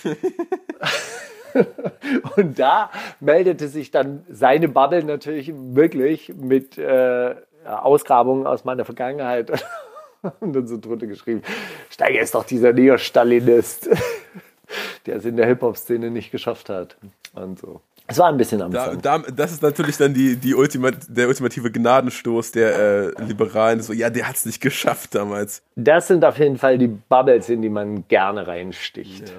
[2.35, 2.89] Und da
[3.19, 7.35] meldete sich dann seine Bubble natürlich wirklich mit äh,
[7.65, 9.51] Ausgrabungen aus meiner Vergangenheit.
[10.39, 11.41] Und dann so drunter geschrieben,
[11.89, 13.89] Steiger ist doch dieser Neostalinist.
[15.05, 16.97] der es in der Hip-Hop-Szene nicht geschafft hat.
[17.33, 17.81] Und so.
[18.05, 19.05] Es war ein bisschen Da, amüsant.
[19.05, 22.77] da, das ist natürlich dann die, die Ultima, der ultimative Gnadenstoß der
[23.17, 23.81] äh, Liberalen.
[23.81, 25.63] So, ja, der hat es nicht geschafft damals.
[25.75, 29.29] Das sind auf jeden Fall die Bubbles, in die man gerne reinsticht.
[29.29, 29.35] Ja,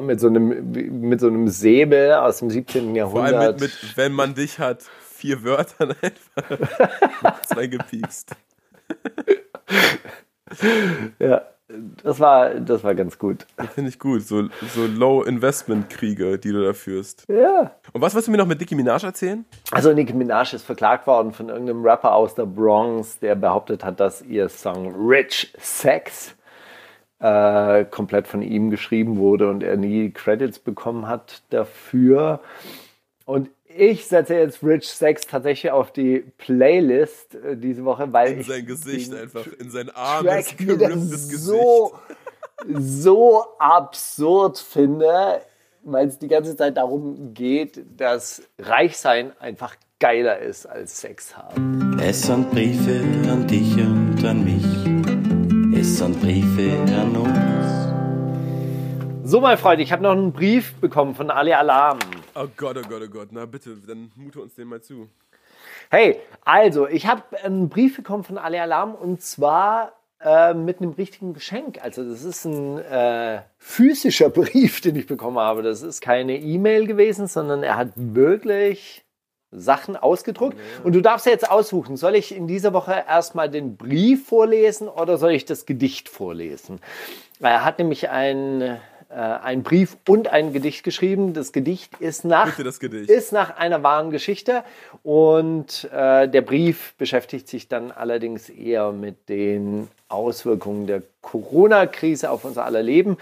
[0.00, 0.70] mit, so einem,
[1.00, 2.84] mit so einem Säbel aus dem 17.
[2.84, 3.34] Vor Jahrhundert.
[3.34, 4.82] allem mit, mit, wenn man dich hat,
[5.18, 7.42] vier Wörtern einfach.
[7.46, 8.36] Zwei gepiekst.
[11.18, 11.42] ja,
[12.02, 13.46] das war, das war ganz gut.
[13.74, 14.22] Finde ich gut.
[14.22, 17.24] So, so Low-Investment-Kriege, die du da führst.
[17.28, 17.72] Ja.
[17.92, 19.44] Und was willst du mir noch mit Nicki Minaj erzählen?
[19.70, 24.00] Also Nicki Minaj ist verklagt worden von irgendeinem Rapper aus der Bronx, der behauptet hat,
[24.00, 26.34] dass ihr Song Rich Sex
[27.20, 32.40] äh, komplett von ihm geschrieben wurde und er nie Credits bekommen hat dafür.
[33.24, 38.40] Und ich setze jetzt Rich Sex tatsächlich auf die Playlist äh, diese Woche, weil In
[38.40, 41.44] ich sein Gesicht einfach, in sein armes, Track wieder geripptes Gesicht.
[41.44, 41.92] so,
[42.66, 45.42] so absurd finde,
[45.82, 51.98] weil es die ganze Zeit darum geht, dass Reichsein einfach geiler ist als Sex haben.
[52.00, 53.00] Es sind Briefe
[53.30, 54.77] an dich und an mich.
[55.98, 57.66] Sind Briefe an uns.
[59.28, 61.98] So, mein Freund, ich habe noch einen Brief bekommen von Ali Alarm.
[62.36, 63.30] Oh Gott, oh Gott, oh Gott.
[63.32, 65.08] Na bitte, dann mute uns den mal zu.
[65.90, 70.92] Hey, also, ich habe einen Brief bekommen von Ali Alarm und zwar äh, mit einem
[70.92, 71.82] richtigen Geschenk.
[71.82, 75.64] Also, das ist ein äh, physischer Brief, den ich bekommen habe.
[75.64, 79.04] Das ist keine E-Mail gewesen, sondern er hat wirklich
[79.50, 80.56] Sachen ausgedruckt.
[80.84, 84.88] Und du darfst ja jetzt aussuchen, soll ich in dieser Woche erstmal den Brief vorlesen
[84.88, 86.80] oder soll ich das Gedicht vorlesen?
[87.40, 88.78] Er hat nämlich ein, äh,
[89.14, 91.32] einen Brief und ein Gedicht geschrieben.
[91.32, 93.08] Das Gedicht ist nach, Bitte Gedicht.
[93.10, 94.64] ist nach einer wahren Geschichte
[95.02, 102.44] und äh, der Brief beschäftigt sich dann allerdings eher mit den Auswirkungen der Corona-Krise auf
[102.44, 103.16] unser aller Leben.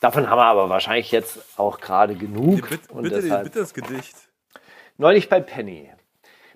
[0.00, 2.68] Davon haben wir aber wahrscheinlich jetzt auch gerade genug.
[2.68, 4.14] Bitte, und bitte, deshalb- bitte das Gedicht.
[5.00, 5.88] Neulich bei Penny.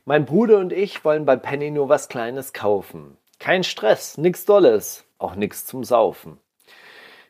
[0.04, 3.16] Mein Bruder und ich wollen bei Penny nur was Kleines kaufen.
[3.38, 6.38] Kein Stress, nix Dolles, auch nix zum Saufen.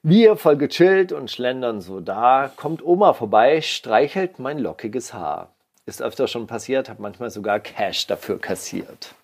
[0.02, 5.50] Wir voll gechillt und schlendern so da, kommt Oma vorbei, streichelt mein lockiges Haar.
[5.84, 9.14] Ist öfter schon passiert, hab manchmal sogar Cash dafür kassiert.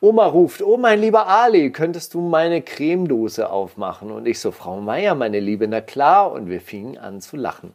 [0.00, 4.12] Oma ruft, oh mein lieber Ali, könntest du meine Cremedose aufmachen?
[4.12, 6.30] Und ich so, Frau Meier, meine Liebe, na klar.
[6.30, 7.72] Und wir fingen an zu lachen.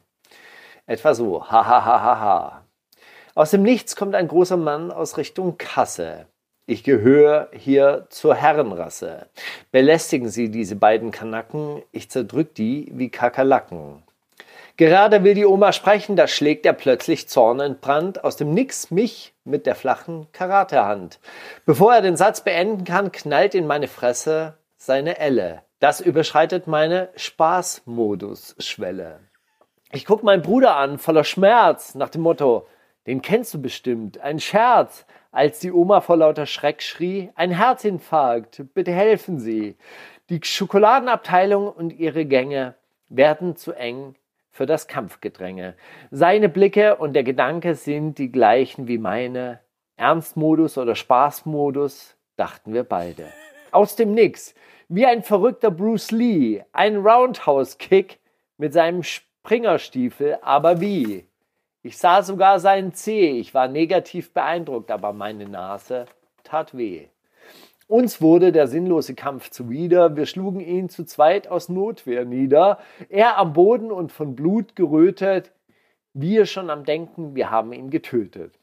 [0.85, 2.66] Etwa so, ha ha ha ha ha.
[3.37, 6.25] Aus dem Nichts kommt ein großer Mann aus Richtung Kasse.
[6.65, 9.27] Ich gehöre hier zur Herrenrasse.
[9.71, 14.01] Belästigen Sie diese beiden Kanacken, ich zerdrück die wie Kakerlaken.
[14.75, 19.67] Gerade will die Oma sprechen, da schlägt er plötzlich zornentbrannt aus dem Nix mich mit
[19.67, 21.19] der flachen Karatehand.
[21.63, 25.61] Bevor er den Satz beenden kann, knallt in meine Fresse seine Elle.
[25.79, 29.19] Das überschreitet meine Spaßmodus-Schwelle.
[29.91, 32.65] Ich guck meinen Bruder an, voller Schmerz, nach dem Motto,
[33.07, 38.65] den kennst du bestimmt, ein Scherz, als die Oma vor lauter Schreck schrie, ein Herzinfarkt,
[38.73, 39.75] bitte helfen Sie.
[40.29, 42.75] Die Schokoladenabteilung und ihre Gänge
[43.07, 44.15] werden zu eng
[44.51, 45.75] für das Kampfgedränge.
[46.11, 49.61] Seine Blicke und der Gedanke sind die gleichen wie meine.
[49.95, 53.27] Ernstmodus oder Spaßmodus, dachten wir beide.
[53.71, 54.53] Aus dem Nix,
[54.89, 58.19] wie ein verrückter Bruce Lee, ein Roundhouse-Kick
[58.57, 61.25] mit seinem Springerstiefel, aber wie?
[61.87, 66.05] Ich sah sogar seinen Zeh, ich war negativ beeindruckt, aber meine Nase
[66.43, 67.05] tat weh.
[67.87, 73.37] Uns wurde der sinnlose Kampf zuwider, wir schlugen ihn zu zweit aus Notwehr nieder, er
[73.37, 75.53] am Boden und von Blut gerötet,
[76.11, 78.59] wir schon am Denken, wir haben ihn getötet.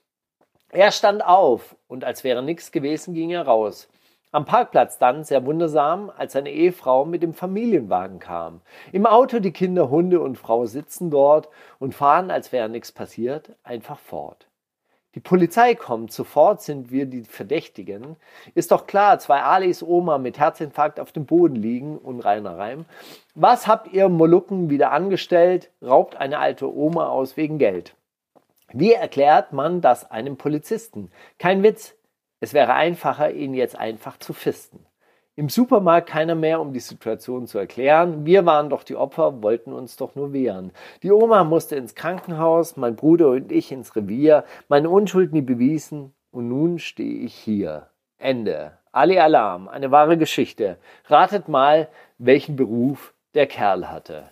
[0.69, 3.89] Er stand auf und als wäre nichts gewesen, ging er raus.
[4.35, 8.63] Am Parkplatz dann, sehr wundersam, als seine Ehefrau mit dem Familienwagen kam.
[8.91, 13.53] Im Auto die Kinder, Hunde und Frau sitzen dort und fahren, als wäre nichts passiert,
[13.63, 14.49] einfach fort.
[15.15, 18.17] Die Polizei kommt, sofort sind wir die Verdächtigen.
[18.57, 22.87] Ist doch klar, zwei Alis Oma mit Herzinfarkt auf dem Boden liegen, unreiner Reim.
[23.37, 25.71] Was habt ihr Molukken wieder angestellt?
[25.81, 27.95] Raubt eine alte Oma aus wegen Geld.
[28.73, 31.13] Wie erklärt man das einem Polizisten?
[31.39, 31.95] Kein Witz.
[32.45, 34.85] Es wäre einfacher, ihn jetzt einfach zu fisten.
[35.35, 38.27] Im Supermarkt keiner mehr, um die Situation zu erklären.
[38.27, 40.71] Wir waren doch die Opfer, wollten uns doch nur wehren.
[41.03, 46.13] Die Oma musste ins Krankenhaus, mein Bruder und ich ins Revier, meine Unschuld nie bewiesen
[46.33, 47.89] und nun stehe ich hier.
[48.19, 48.77] Ende.
[48.93, 50.77] Ali Alarm, eine wahre Geschichte.
[51.07, 51.89] Ratet mal,
[52.19, 54.25] welchen Beruf der Kerl hatte.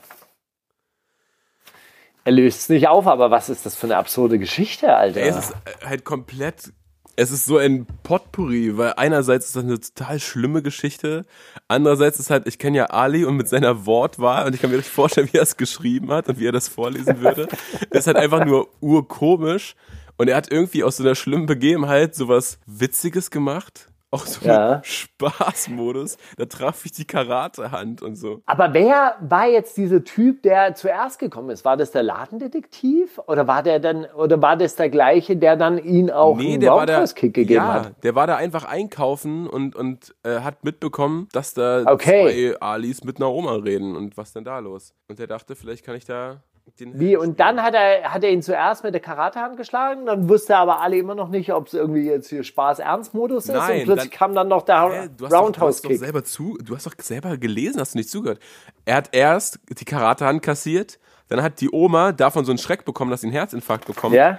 [2.24, 5.22] Er löst es nicht auf, aber was ist das für eine absurde Geschichte, Alter?
[5.22, 6.74] Es ist äh, halt komplett
[7.16, 11.24] es ist so ein Potpourri, weil einerseits ist das eine total schlimme Geschichte,
[11.68, 14.78] andererseits ist halt, ich kenne ja Ali und mit seiner Wortwahl und ich kann mir
[14.78, 17.48] richtig vorstellen, wie er es geschrieben hat und wie er das vorlesen würde,
[17.90, 19.74] ist halt einfach nur urkomisch
[20.16, 23.91] und er hat irgendwie aus so einer schlimmen Begebenheit sowas Witziges gemacht.
[24.14, 24.82] Auch so Ja.
[24.84, 26.18] Spaßmodus.
[26.36, 28.42] Da traf ich die Karatehand und so.
[28.44, 31.64] Aber wer war jetzt dieser Typ, der zuerst gekommen ist?
[31.64, 35.78] War das der Ladendetektiv oder war der dann oder war das der gleiche, der dann
[35.78, 38.04] ihn auch Nee, einen der war da, Roundhouse-Kick gegeben ja, hat?
[38.04, 42.52] der war da einfach einkaufen und, und äh, hat mitbekommen, dass da Okay.
[42.52, 44.92] zwei Alis mit einer Oma reden und was denn da los?
[45.08, 46.42] Und der dachte, vielleicht kann ich da
[46.80, 47.16] den Wie?
[47.16, 50.80] Und dann hat er, hat er ihn zuerst mit der Karatehand geschlagen, dann wusste aber
[50.80, 54.18] alle immer noch nicht, ob es irgendwie jetzt hier Spaß-Ernst-Modus ist Nein, und plötzlich dann-
[54.18, 56.00] kam dann noch der Roundhouse-Kick.
[56.00, 58.38] du hast doch selber gelesen, hast du nicht zugehört.
[58.84, 60.98] Er hat erst die Karatehand kassiert,
[61.28, 64.14] dann hat die Oma davon so einen Schreck bekommen, dass sie einen Herzinfarkt bekommt.
[64.14, 64.38] Ja?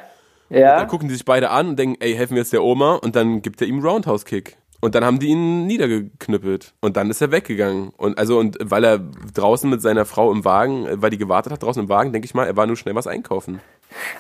[0.50, 0.86] Dann Ja?
[0.86, 3.42] gucken die sich beide an und denken, ey, helfen wir jetzt der Oma und dann
[3.42, 4.58] gibt er ihm einen Roundhouse-Kick.
[4.84, 6.74] Und dann haben die ihn niedergeknüppelt.
[6.82, 7.92] Und dann ist er weggegangen.
[7.96, 11.64] Und also, und weil er draußen mit seiner Frau im Wagen, weil die gewartet hat
[11.64, 13.62] draußen im Wagen, denke ich mal, er war nur schnell was einkaufen.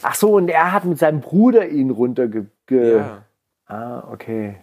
[0.03, 2.45] Ach so, und er hat mit seinem Bruder ihn runterge...
[2.65, 3.25] Ge Ja.
[3.65, 4.55] Ah, okay.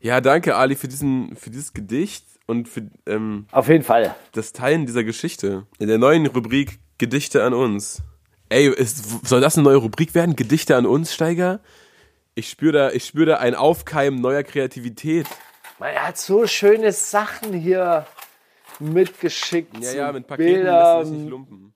[0.00, 4.14] Ja, danke, Ali, für diesen, für dieses Gedicht und für ähm, Auf jeden Fall.
[4.32, 5.66] das Teilen dieser Geschichte.
[5.78, 8.02] In der neuen Rubrik Gedichte an uns.
[8.48, 10.36] Ey, ist, soll das eine neue Rubrik werden?
[10.36, 11.60] Gedichte an uns, Steiger?
[12.36, 15.26] Ich spüre da, ich spüre da ein Aufkeimen neuer Kreativität.
[15.78, 18.06] Er hat so schöne Sachen hier
[18.80, 19.76] mitgeschickt.
[19.78, 21.74] Ja, ja, mit Paketen Bilder, lässt sich nicht lumpen.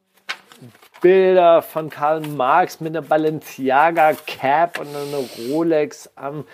[1.01, 6.45] Bilder von Karl Marx mit einer Balenciaga Cap und einer Rolex am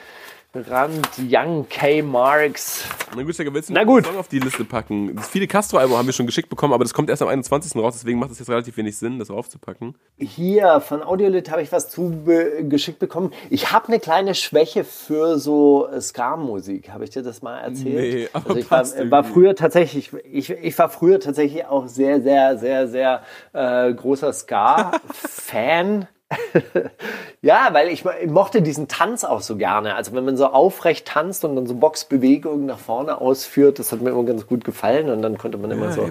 [0.54, 1.08] Rand.
[1.18, 2.00] Young K.
[2.00, 2.84] Marx.
[3.16, 5.16] Na gut, Steiger, willst du einen Song auf die Liste packen?
[5.16, 7.74] Das viele Castro-Alben haben wir schon geschickt bekommen, aber das kommt erst am 21.
[7.76, 9.96] raus, deswegen macht es jetzt relativ wenig Sinn, das aufzupacken.
[10.16, 13.32] Hier von Audiolit habe ich was zugeschickt bekommen.
[13.50, 16.90] Ich habe eine kleine Schwäche für so äh, Ska-Musik.
[16.90, 18.14] Habe ich dir das mal erzählt?
[18.14, 21.88] Nee, aber also ich war, passt war früher tatsächlich, ich, ich war früher tatsächlich auch
[21.88, 26.06] sehr, sehr, sehr, sehr äh, großer Ska-Fan.
[27.42, 29.94] ja, weil ich, mochte diesen Tanz auch so gerne.
[29.94, 34.00] Also wenn man so aufrecht tanzt und dann so Boxbewegungen nach vorne ausführt, das hat
[34.00, 36.08] mir immer ganz gut gefallen und dann konnte man immer so,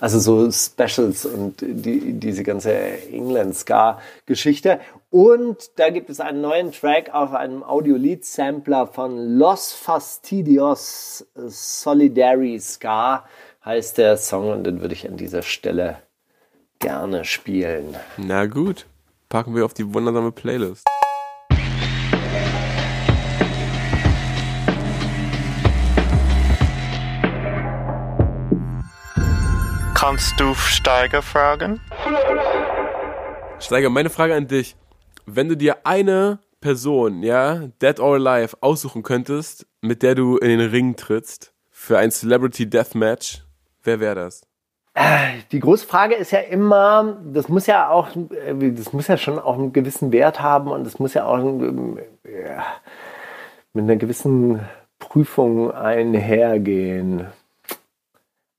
[0.00, 4.80] also so Specials und die, diese ganze England-Ska-Geschichte.
[5.10, 13.24] Und da gibt es einen neuen Track auf einem Audio-Lead-Sampler von Los Fastidios Solidary Ska
[13.64, 15.98] heißt der Song und den würde ich an dieser Stelle
[16.78, 17.96] gerne spielen.
[18.16, 18.86] Na gut,
[19.32, 20.86] packen wir auf die wundersame Playlist.
[29.94, 31.80] Kannst du Steiger fragen?
[33.58, 34.76] Steiger, meine Frage an dich.
[35.24, 40.48] Wenn du dir eine Person, ja, dead or alive, aussuchen könntest, mit der du in
[40.50, 43.44] den Ring trittst, für ein Celebrity Deathmatch,
[43.82, 44.42] wer wäre das?
[45.52, 49.38] Die große Frage ist ja immer, das muss ja auch, äh, das muss ja schon
[49.38, 52.64] auch einen gewissen Wert haben und das muss ja auch ähm, ja,
[53.72, 54.60] mit einer gewissen
[54.98, 57.26] Prüfung einhergehen.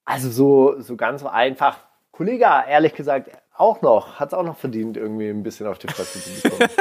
[0.05, 1.77] Also so, so ganz so einfach.
[2.11, 5.87] Kollege, ehrlich gesagt, auch noch, hat es auch noch verdient, irgendwie ein bisschen auf die
[5.87, 6.69] Fresse zu bekommen.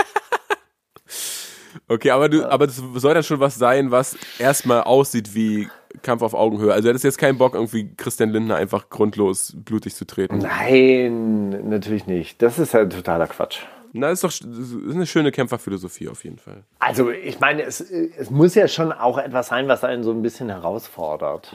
[1.89, 5.69] Okay, aber du, aber das soll dann schon was sein, was erstmal aussieht wie
[6.03, 6.73] Kampf auf Augenhöhe.
[6.73, 10.39] Also du hättest jetzt keinen Bock, irgendwie Christian Lindner einfach grundlos blutig zu treten.
[10.39, 12.41] Nein, natürlich nicht.
[12.43, 13.61] Das ist ja totaler Quatsch.
[13.95, 16.63] Na, ist doch ist eine schöne Kämpferphilosophie auf jeden Fall.
[16.79, 20.23] Also ich meine, es, es muss ja schon auch etwas sein, was einen so ein
[20.23, 21.55] bisschen herausfordert.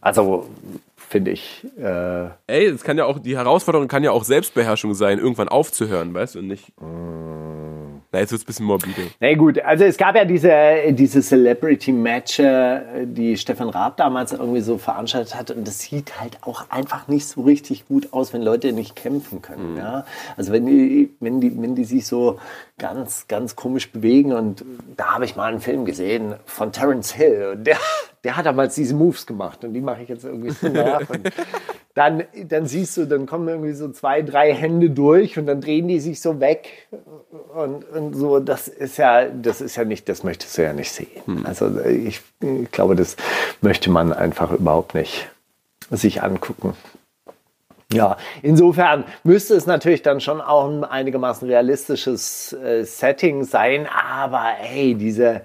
[0.00, 0.48] Also
[0.96, 1.64] finde ich.
[1.78, 6.12] Äh, Ey, es kann ja auch, die Herausforderung kann ja auch Selbstbeherrschung sein, irgendwann aufzuhören,
[6.12, 6.72] weißt du, und nicht.
[8.16, 9.10] Na, jetzt wird's ein bisschen morbide.
[9.20, 10.50] na gut, also es gab ja diese,
[10.92, 16.70] diese Celebrity-Matches, die Stefan Raab damals irgendwie so veranstaltet hat und das sieht halt auch
[16.70, 19.76] einfach nicht so richtig gut aus, wenn Leute nicht kämpfen können.
[19.76, 20.06] Ja?
[20.38, 22.38] Also wenn die, wenn, die, wenn die sich so
[22.78, 24.64] ganz, ganz komisch bewegen und
[24.96, 27.76] da habe ich mal einen Film gesehen von Terence Hill und der,
[28.24, 31.02] der hat damals diese Moves gemacht und die mache ich jetzt irgendwie so nach.
[31.96, 35.88] Dann, dann siehst du, dann kommen irgendwie so zwei, drei Hände durch und dann drehen
[35.88, 36.88] die sich so weg
[37.54, 38.38] und, und so.
[38.38, 41.46] Das ist ja, das ist ja nicht, das möchtest du ja nicht sehen.
[41.46, 43.16] Also ich, ich glaube, das
[43.62, 45.30] möchte man einfach überhaupt nicht
[45.90, 46.74] sich angucken.
[47.90, 54.42] Ja, insofern müsste es natürlich dann schon auch ein einigermaßen realistisches äh, Setting sein, aber
[54.58, 55.40] hey, diese,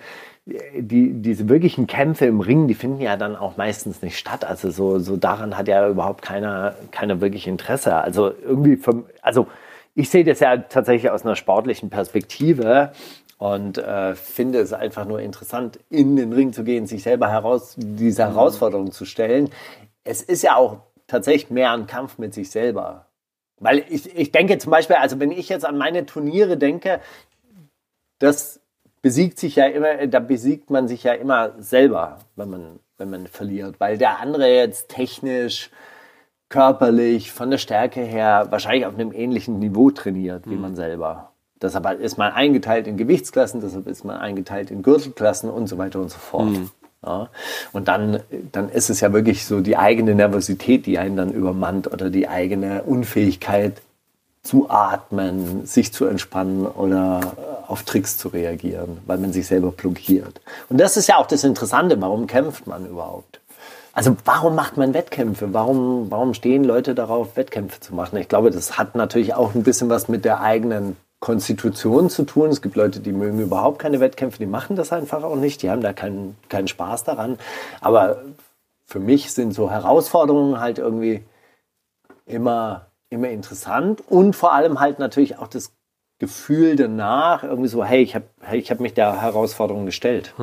[0.45, 4.43] die, diese wirklichen Kämpfe im Ring, die finden ja dann auch meistens nicht statt.
[4.43, 7.95] Also so, so daran hat ja überhaupt keiner, keiner wirklich Interesse.
[7.95, 9.47] Also irgendwie vom, also
[9.93, 12.91] ich sehe das ja tatsächlich aus einer sportlichen Perspektive.
[13.37, 17.73] Und äh, finde es einfach nur interessant, in den Ring zu gehen, sich selber heraus,
[17.75, 19.49] diese Herausforderung zu stellen.
[20.03, 20.77] Es ist ja auch
[21.07, 23.07] tatsächlich mehr ein Kampf mit sich selber.
[23.59, 26.99] Weil ich, ich denke zum Beispiel, also wenn ich jetzt an meine Turniere denke,
[28.19, 28.60] das
[29.01, 33.27] besiegt sich ja immer, da besiegt man sich ja immer selber, wenn man, wenn man
[33.27, 33.79] verliert.
[33.79, 35.71] Weil der andere jetzt technisch,
[36.49, 41.31] körperlich, von der Stärke her wahrscheinlich auf einem ähnlichen Niveau trainiert wie man selber.
[41.61, 45.99] Deshalb ist man eingeteilt in Gewichtsklassen, deshalb ist man eingeteilt in Gürtelklassen und so weiter
[45.99, 46.49] und so fort.
[47.05, 47.29] Ja.
[47.71, 48.19] Und dann,
[48.51, 52.27] dann ist es ja wirklich so die eigene Nervosität, die einen dann übermannt oder die
[52.27, 53.81] eigene Unfähigkeit
[54.43, 57.33] zu atmen, sich zu entspannen oder
[57.67, 60.41] auf Tricks zu reagieren, weil man sich selber blockiert.
[60.69, 63.39] Und das ist ja auch das Interessante, warum kämpft man überhaupt?
[63.93, 65.53] Also warum macht man Wettkämpfe?
[65.53, 68.17] Warum, warum stehen Leute darauf, Wettkämpfe zu machen?
[68.17, 72.49] Ich glaube, das hat natürlich auch ein bisschen was mit der eigenen Konstitution zu tun.
[72.49, 75.69] Es gibt Leute, die mögen überhaupt keine Wettkämpfe, die machen das einfach auch nicht, die
[75.69, 77.37] haben da keinen, keinen Spaß daran.
[77.79, 78.23] Aber
[78.85, 81.23] für mich sind so Herausforderungen halt irgendwie
[82.25, 85.73] immer, immer interessant und vor allem halt natürlich auch das
[86.17, 90.33] Gefühl danach, irgendwie so, hey, ich habe hey, ich hab mich der Herausforderung gestellt.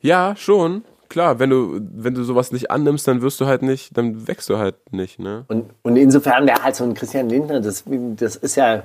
[0.00, 0.84] Ja, schon.
[1.08, 4.48] Klar, wenn du, wenn du sowas nicht annimmst, dann wirst du halt nicht, dann wächst
[4.48, 5.44] du halt nicht, ne?
[5.48, 8.82] Und, und insofern wäre halt so ein Christian Lindner, das, das ist ja,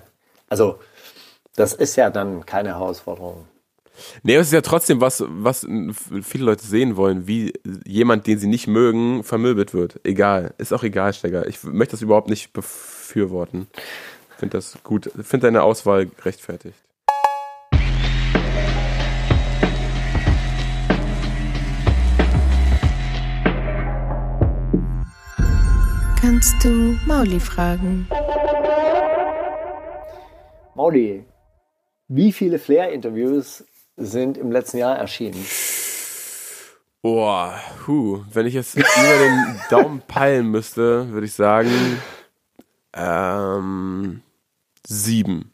[0.47, 0.79] also
[1.55, 3.47] das ist ja dann keine Herausforderung.
[4.23, 5.67] Nee, es ist ja trotzdem was, was
[6.23, 7.53] viele Leute sehen wollen, wie
[7.85, 9.99] jemand, den sie nicht mögen, vermöbelt wird.
[10.03, 10.53] Egal.
[10.57, 11.47] Ist auch egal, Steiger.
[11.47, 13.67] Ich möchte das überhaupt nicht befürworten.
[14.37, 15.11] Finde das gut.
[15.21, 16.77] Finde deine Auswahl gerechtfertigt.
[26.21, 28.07] Kannst du Mauli fragen?
[30.75, 31.25] Mauli,
[32.07, 33.65] wie viele Flair-Interviews
[34.05, 35.45] sind im letzten Jahr erschienen?
[37.01, 37.55] Boah,
[37.87, 41.71] hu, wenn ich jetzt über den Daumen peilen müsste, würde ich sagen,
[42.93, 44.21] ähm,
[44.85, 45.51] sieben.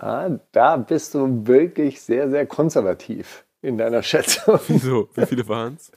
[0.00, 4.60] Ja, da bist du wirklich sehr, sehr konservativ in deiner Schätzung.
[4.68, 5.08] Wieso?
[5.14, 5.90] Wie viele waren es?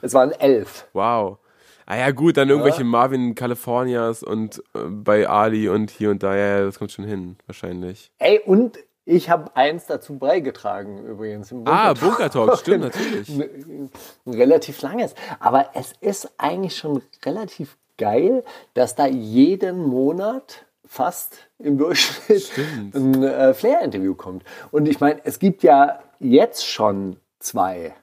[0.00, 0.86] Es waren elf.
[0.92, 1.38] Wow.
[1.84, 6.36] Ah ja, gut, dann irgendwelche Marvin Californias und äh, bei Ali und hier und da,
[6.36, 8.10] ja, ja, das kommt schon hin, wahrscheinlich.
[8.18, 8.78] Ey, und
[9.08, 11.50] ich habe eins dazu beigetragen übrigens.
[11.50, 13.28] Im Ah, Bunker Bunker Talk, stimmt, natürlich.
[13.30, 13.90] ein,
[14.26, 15.14] ein relativ langes.
[15.40, 18.44] Aber es ist eigentlich schon relativ geil,
[18.74, 22.94] dass da jeden Monat fast im Durchschnitt Stimmt.
[22.94, 24.44] ein äh, Flair-Interview kommt.
[24.70, 27.94] Und ich meine, es gibt ja jetzt schon zwei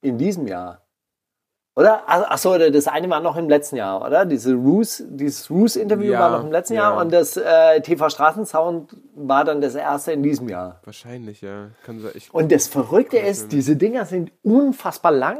[0.00, 0.82] in diesem Jahr.
[1.80, 2.02] Oder?
[2.06, 4.26] Ach- Achso, das eine war noch im letzten Jahr, oder?
[4.26, 6.90] Diese Roos, dieses Roos-Interview Ja, war noch im letzten ja.
[6.90, 10.80] Jahr und das äh, TV Straßensound war dann das erste in diesem Jahr.
[10.84, 11.68] Wahrscheinlich, ja.
[11.86, 12.04] Kann.
[12.12, 15.38] Ich, Und das Verrückte ist, diese Dinger sind unfassbar lang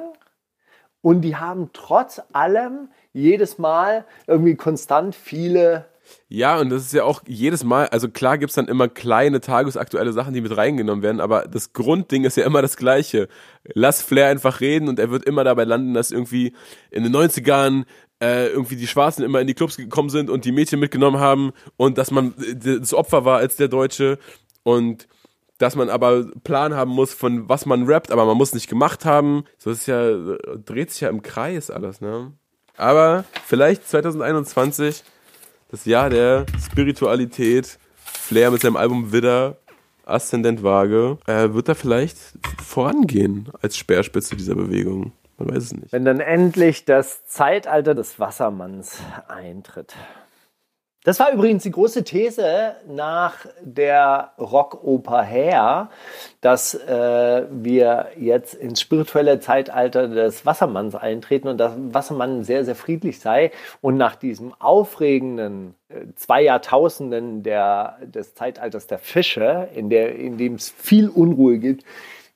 [1.02, 5.84] und die haben trotz allem jedes Mal irgendwie konstant viele.
[6.28, 10.12] Ja, und das ist ja auch jedes Mal, also klar gibt's dann immer kleine tagesaktuelle
[10.12, 13.28] Sachen, die mit reingenommen werden, aber das Grundding ist ja immer das gleiche.
[13.74, 16.54] Lass Flair einfach reden und er wird immer dabei landen, dass irgendwie
[16.90, 17.84] in den 90ern
[18.22, 21.52] äh, irgendwie die Schwarzen immer in die Clubs gekommen sind und die Mädchen mitgenommen haben
[21.76, 24.18] und dass man äh, das Opfer war als der Deutsche
[24.62, 25.08] und
[25.58, 29.04] dass man aber Plan haben muss, von was man rappt, aber man muss nicht gemacht
[29.04, 29.44] haben.
[29.58, 30.10] So ist ja,
[30.64, 32.32] dreht sich ja im Kreis alles, ne?
[32.78, 35.04] Aber vielleicht 2021
[35.70, 39.56] das Jahr der Spiritualität, Flair mit seinem Album Widder,
[40.04, 42.16] Aszendent Waage, äh, wird da vielleicht
[42.62, 45.12] vorangehen als Speerspitze dieser Bewegung.
[45.38, 45.92] Man weiß es nicht.
[45.92, 48.98] Wenn dann endlich das Zeitalter des Wassermanns
[49.28, 49.94] eintritt.
[51.02, 55.88] Das war übrigens die große These nach der Rockoper Hair,
[56.42, 62.74] dass äh, wir jetzt ins spirituelle Zeitalter des Wassermanns eintreten und dass Wassermann sehr, sehr
[62.74, 63.50] friedlich sei.
[63.80, 70.36] Und nach diesem aufregenden äh, zwei Jahrtausenden der, des Zeitalters der Fische, in, der, in
[70.36, 71.82] dem es viel Unruhe gibt,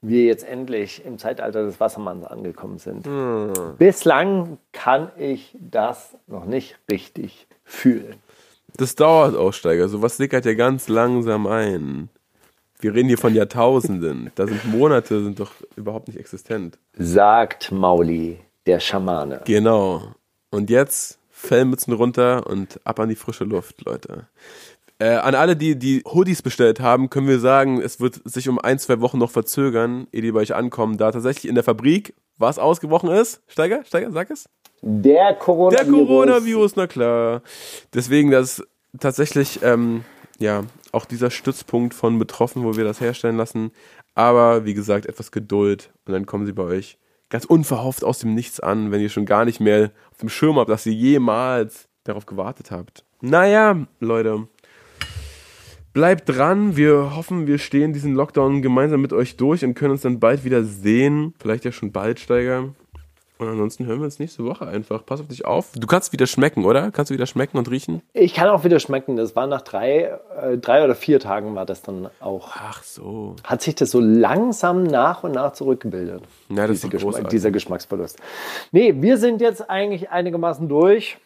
[0.00, 3.06] wir jetzt endlich im Zeitalter des Wassermanns angekommen sind.
[3.78, 8.23] Bislang kann ich das noch nicht richtig fühlen.
[8.76, 9.88] Das dauert auch, Steiger.
[9.88, 12.08] Sowas sickert ja ganz langsam ein.
[12.80, 14.30] Wir reden hier von Jahrtausenden.
[14.34, 16.78] Da sind Monate, sind doch überhaupt nicht existent.
[16.92, 19.42] Sagt Mauli, der Schamane.
[19.44, 20.14] Genau.
[20.50, 24.26] Und jetzt Fellmützen runter und ab an die frische Luft, Leute.
[24.98, 28.58] Äh, an alle, die die Hoodies bestellt haben, können wir sagen, es wird sich um
[28.58, 32.14] ein, zwei Wochen noch verzögern, ehe die bei euch ankommen, da tatsächlich in der Fabrik
[32.38, 33.42] was ausgebrochen ist.
[33.46, 34.48] Steiger, Steiger, sag es.
[34.86, 36.06] Der Der Coronavirus.
[36.06, 37.42] Coronavirus, na klar.
[37.94, 38.62] Deswegen, das
[39.00, 40.04] tatsächlich, ähm,
[40.38, 43.70] ja, auch dieser Stützpunkt von betroffen, wo wir das herstellen lassen.
[44.14, 46.98] Aber wie gesagt, etwas Geduld und dann kommen sie bei euch
[47.30, 50.58] ganz unverhofft aus dem Nichts an, wenn ihr schon gar nicht mehr auf dem Schirm
[50.58, 53.06] habt, dass ihr jemals darauf gewartet habt.
[53.22, 54.48] Naja, Leute.
[55.94, 56.76] Bleibt dran.
[56.76, 60.44] Wir hoffen, wir stehen diesen Lockdown gemeinsam mit euch durch und können uns dann bald
[60.44, 61.32] wieder sehen.
[61.38, 62.74] Vielleicht ja schon bald, Steiger.
[63.38, 65.04] Und ansonsten hören wir uns nächste Woche einfach.
[65.04, 65.72] Pass auf dich auf.
[65.74, 66.92] Du kannst wieder schmecken, oder?
[66.92, 68.00] Kannst du wieder schmecken und riechen?
[68.12, 69.16] Ich kann auch wieder schmecken.
[69.16, 72.50] Das war nach drei, äh, drei oder vier Tagen war das dann auch.
[72.54, 73.34] Ach so.
[73.42, 76.22] Hat sich das so langsam nach und nach zurückgebildet.
[76.48, 77.30] Ja, das Diese ist Geschmack, großartig.
[77.30, 78.18] dieser Geschmacksverlust.
[78.70, 81.18] Nee, wir sind jetzt eigentlich einigermaßen durch.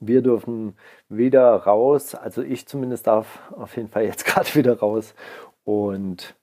[0.00, 0.76] Wir dürfen
[1.10, 2.14] wieder raus.
[2.14, 5.14] Also ich zumindest darf auf jeden Fall jetzt gerade wieder raus.
[5.64, 6.34] Und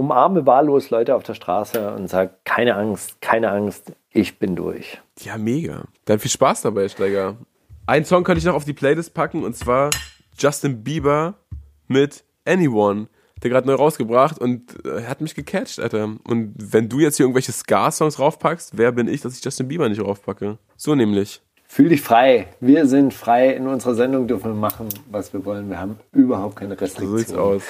[0.00, 4.98] umarme wahllos Leute auf der Straße und sage, keine Angst, keine Angst, ich bin durch.
[5.20, 5.84] Ja, mega.
[6.06, 7.36] Dann viel Spaß dabei, Steiger.
[7.86, 9.90] Einen Song könnte ich noch auf die Playlist packen und zwar
[10.38, 11.34] Justin Bieber
[11.86, 13.08] mit Anyone.
[13.42, 16.04] Der gerade neu rausgebracht und äh, hat mich gecatcht, Alter.
[16.28, 19.88] Und wenn du jetzt hier irgendwelche Ska-Songs raufpackst, wer bin ich, dass ich Justin Bieber
[19.88, 20.58] nicht raufpacke?
[20.76, 21.40] So nämlich.
[21.66, 22.48] Fühl dich frei.
[22.60, 23.48] Wir sind frei.
[23.54, 25.70] In unserer Sendung dürfen wir machen, was wir wollen.
[25.70, 27.42] Wir haben überhaupt keine So sieht's Restriktionen.
[27.56, 27.62] aus.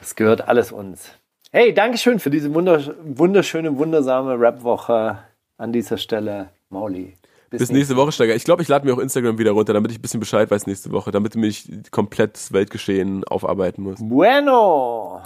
[0.00, 1.10] Das gehört alles uns.
[1.52, 5.18] Hey, Dankeschön für diese wunder wunderschöne, wundersame Rap-Woche
[5.56, 6.50] an dieser Stelle.
[6.68, 7.14] Mauli.
[7.50, 8.36] Bis nächste Woche, Steiger.
[8.36, 10.68] Ich glaube, ich lade mir auch Instagram wieder runter, damit ich ein bisschen Bescheid weiß
[10.68, 13.98] nächste Woche, damit du mich komplett das Weltgeschehen aufarbeiten musst.
[14.00, 15.22] Bueno.